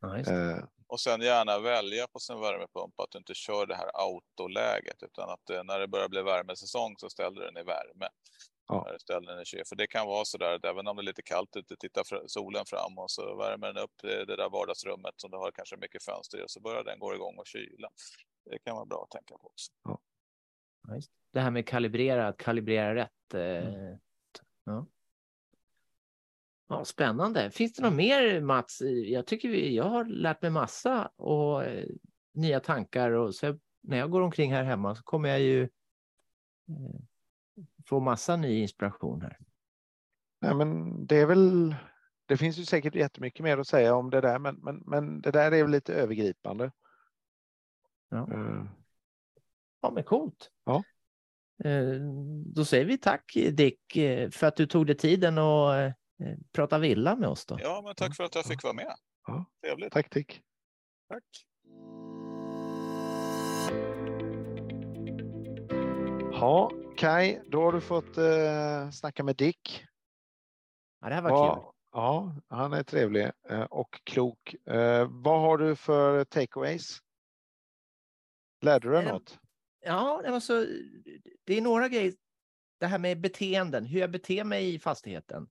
[0.02, 0.32] Det.
[0.32, 5.04] Eh, Och sen gärna välja på sin värmepump att du inte kör det här autoläget
[5.04, 8.08] utan att eh, när det börjar bli värmesäsong så ställer den i värme.
[8.68, 8.84] Ja.
[8.86, 9.64] När du ställer den i kyl.
[9.70, 12.28] För det kan vara så där att även om det är lite kallt ute tittar
[12.28, 15.78] solen fram och så värmer den upp det, det där vardagsrummet som du har kanske
[15.78, 17.90] mycket fönster i och så börjar den gå igång och kyla.
[18.50, 19.72] Det kan vara bra att tänka på också.
[19.84, 20.00] Ja,
[20.88, 21.40] just det.
[21.40, 23.34] här med kalibrera, att kalibrera rätt.
[23.34, 23.98] Eh,
[24.64, 24.88] ja.
[26.68, 27.52] Ja, spännande.
[27.52, 28.82] Finns det något mer Mats?
[29.06, 31.86] Jag tycker vi, jag har lärt mig massa och eh,
[32.34, 37.02] nya tankar och så när jag går omkring här hemma så kommer jag ju eh,
[37.86, 39.38] få massa ny inspiration här.
[40.42, 41.76] Nej, men det är väl.
[42.26, 45.32] Det finns ju säkert jättemycket mer att säga om det där, men, men, men det
[45.32, 46.72] där är väl lite övergripande.
[48.10, 48.34] Ja.
[48.34, 48.64] Eh,
[49.82, 50.52] Ja, men coolt.
[50.66, 50.84] Ja.
[51.64, 52.02] Eh,
[52.46, 55.92] Då säger vi tack Dick eh, för att du tog dig tiden och eh,
[56.52, 57.58] prata villa med oss då.
[57.62, 58.96] Ja, men tack för att jag fick vara med.
[59.28, 59.46] Ja.
[59.64, 59.94] Trevligt.
[59.94, 60.42] tack Dick.
[61.10, 61.24] Tack.
[66.32, 69.86] Ja, Kai, då har du fått eh, snacka med Dick.
[71.02, 71.64] Ja, det här var kul.
[71.64, 74.56] Vad- Ja, han är trevlig eh, och klok.
[74.66, 77.00] Eh, vad har du för takeaways?
[78.62, 79.40] Lärde du dig Eh, något?
[79.82, 80.66] Ja, det, alltså,
[81.44, 82.14] det är några grejer.
[82.80, 85.50] Det här med beteenden, hur jag beter mig i fastigheten.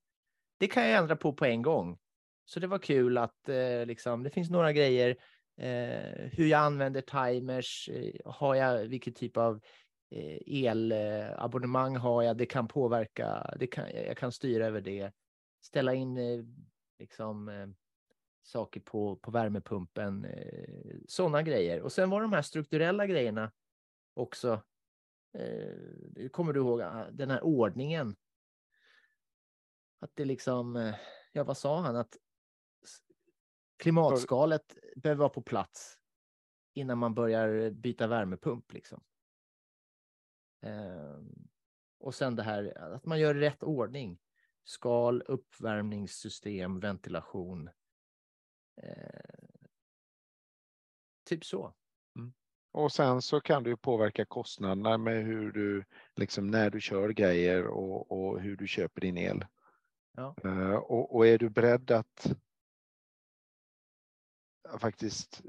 [0.58, 1.98] Det kan jag ändra på på en gång.
[2.44, 5.16] Så det var kul att eh, liksom, det finns några grejer.
[5.56, 7.88] Eh, hur jag använder timers.
[7.92, 9.60] Eh, har jag vilken typ av
[10.10, 12.36] eh, elabonnemang har jag?
[12.36, 13.54] Det kan påverka.
[13.58, 15.12] Det kan, jag kan styra över det.
[15.60, 16.44] Ställa in eh,
[16.98, 17.66] liksom eh,
[18.42, 20.24] saker på, på värmepumpen.
[20.24, 21.80] Eh, Sådana grejer.
[21.80, 23.52] Och sen var de här strukturella grejerna
[24.14, 24.62] också.
[25.32, 28.16] Eh, kommer du ihåg ah, den här ordningen?
[29.98, 30.94] Att det liksom, eh,
[31.32, 31.96] ja vad sa han?
[31.96, 32.16] Att
[33.78, 35.98] klimatskalet behöver vara på plats
[36.72, 39.04] innan man börjar byta värmepump liksom.
[40.62, 41.18] Eh,
[41.98, 44.18] och sen det här att man gör i rätt ordning.
[44.64, 47.70] Skal, uppvärmningssystem, ventilation.
[48.76, 49.58] Eh,
[51.24, 51.74] typ så.
[52.72, 55.84] Och sen så kan du påverka kostnaderna med hur du,
[56.16, 59.44] liksom när du kör grejer och, och hur du köper din el.
[60.16, 60.36] Ja.
[60.44, 62.32] Eh, och, och är du beredd att
[64.78, 65.42] faktiskt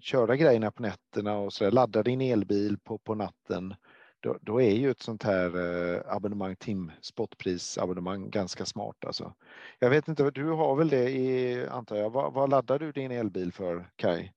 [0.00, 3.74] köra grejerna på nätterna och så där, ladda din elbil på, på natten,
[4.20, 9.34] då, då är ju ett sånt här eh, abonnemang, tim spotprisabonnemang ganska smart alltså.
[9.78, 13.10] Jag vet inte, du har väl det i, antar jag, vad, vad laddar du din
[13.10, 14.30] elbil för Kai?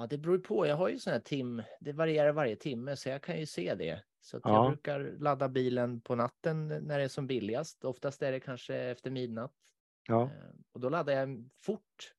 [0.00, 0.66] Ja, det beror på.
[0.66, 1.62] Jag har ju sån här tim.
[1.80, 4.02] Det varierar varje timme, så jag kan ju se det.
[4.20, 4.50] Så Ja.
[4.54, 7.84] jag brukar ladda bilen på natten när det är som billigast.
[7.84, 9.54] Oftast är det kanske efter midnatt.
[10.08, 10.22] Ja.
[10.22, 10.30] Eh,
[10.72, 12.14] Och då laddar jag fort.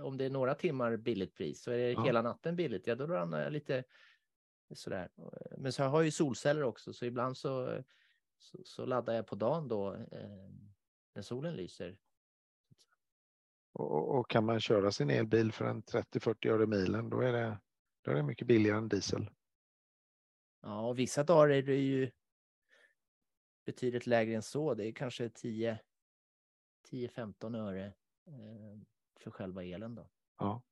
[0.00, 2.04] Om det är några timmar billigt pris så är det Ja.
[2.04, 2.86] hela natten billigt.
[2.86, 3.84] Ja, då laddar jag lite
[4.74, 5.08] sådär.
[5.58, 7.82] Men så har jag ju solceller också, så ibland så,
[8.38, 10.50] så, så laddar jag på dagen då eh,
[11.14, 11.96] när solen lyser.
[13.78, 17.58] Och, och kan man köra sin elbil för en 30-40 öre milen, då är det,
[18.02, 19.30] då är det mycket billigare än diesel.
[20.62, 22.10] Ja, och vissa dagar är det ju
[23.66, 24.74] betydligt lägre än så.
[24.74, 25.78] Det är kanske 10-15
[27.56, 27.86] öre
[28.26, 28.78] eh,
[29.20, 29.94] för själva elen.
[29.94, 30.10] Då.
[30.38, 30.62] Ja.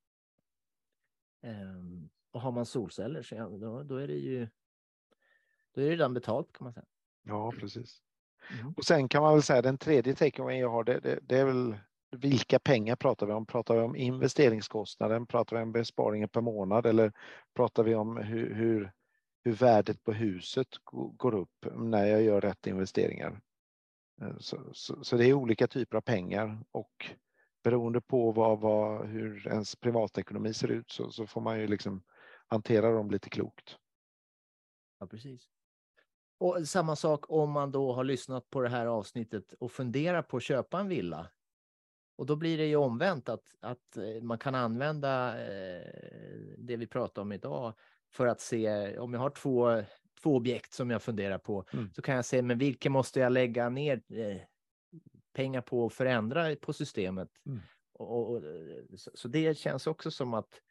[1.42, 4.48] Um, och har man solceller så då, då är det ju
[5.72, 6.86] då är det redan betalt kan man säga.
[7.22, 8.02] Ja, precis.
[8.60, 8.74] Mm.
[8.76, 11.44] Och sen kan man väl säga den tredje takeawayen jag har, det, det, det, är
[11.44, 11.78] väl
[12.16, 13.46] vilka pengar pratar vi om?
[13.46, 15.26] Pratar vi om investeringskostnaden?
[15.26, 17.12] Pratar vi om besparingen per månad eller
[17.54, 18.92] pratar vi om hur, hur,
[19.44, 23.40] hur värdet på huset går upp när jag gör rätt investeringar?
[24.22, 27.10] Eh, så, så, så det är olika typer av pengar och
[27.64, 32.02] beroende på vad, vad, hur ens privatekonomi ser ut så, så får man ju liksom
[32.46, 33.76] hantera dem lite klokt.
[35.00, 35.48] Ja, precis.
[36.38, 40.36] Och samma sak om man då har lyssnat på det här avsnittet och funderar på
[40.36, 41.30] att köpa en villa.
[42.16, 45.86] Och då blir det ju omvänt att, att eh, man kan använda eh,
[46.58, 47.72] det vi pratar om idag
[48.10, 49.82] för att se om jag har två,
[50.22, 51.90] två objekt som jag funderar på mm.
[51.94, 54.40] så kan jag se men vilka måste jag lägga ner eh,
[55.32, 57.28] pengar på att förändra på systemet.
[57.46, 57.60] Mm.
[57.92, 58.42] Och, och,
[58.96, 60.62] så, det känns också som att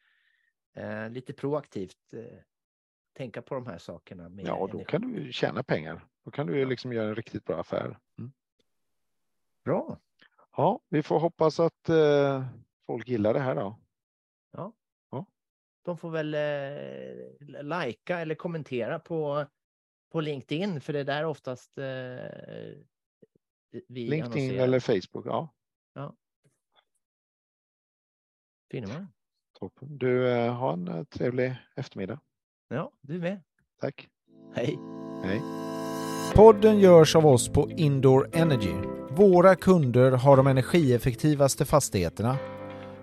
[0.73, 2.39] eh, lite proaktivt eh,
[3.13, 4.31] tänka på de här sakerna.
[4.43, 4.91] ja, och då energi.
[4.91, 6.07] kan du tjäna pengar.
[6.23, 7.97] Då kan du liksom göra en riktigt bra affär.
[8.19, 8.31] Mm.
[9.63, 9.99] Bra.
[10.57, 12.45] Ja, vi får hoppas att eh,
[12.85, 13.79] folk gillar det här då.
[14.51, 14.73] Ja.
[15.11, 15.25] ja.
[15.81, 19.45] De får väl eh, lajka eller kommentera på,
[20.11, 21.83] på LinkedIn, för det är där oftast eh,
[23.87, 24.63] vi LinkedIn annonserar.
[24.63, 25.53] eller Facebook, ja.
[25.93, 26.15] Ja.
[28.71, 29.07] Finner
[29.59, 29.97] Toppen.
[29.97, 32.19] Du, eh, har en eh, trevlig eftermiddag.
[32.67, 33.41] Ja, du med.
[33.79, 34.09] Tack.
[34.55, 34.79] Hej.
[35.23, 35.41] Hej.
[36.35, 39.02] Podden görs av oss på Indoor Energy.
[39.15, 42.37] Våra kunder har de energieffektivaste fastigheterna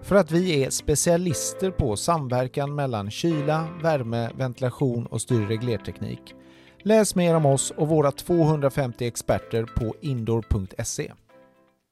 [0.02, 6.34] för att vi är specialister på samverkan mellan kyla, värme, ventilation och styrreglerteknik.
[6.82, 11.12] Läs mer om oss och våra 250 experter på indoor.se.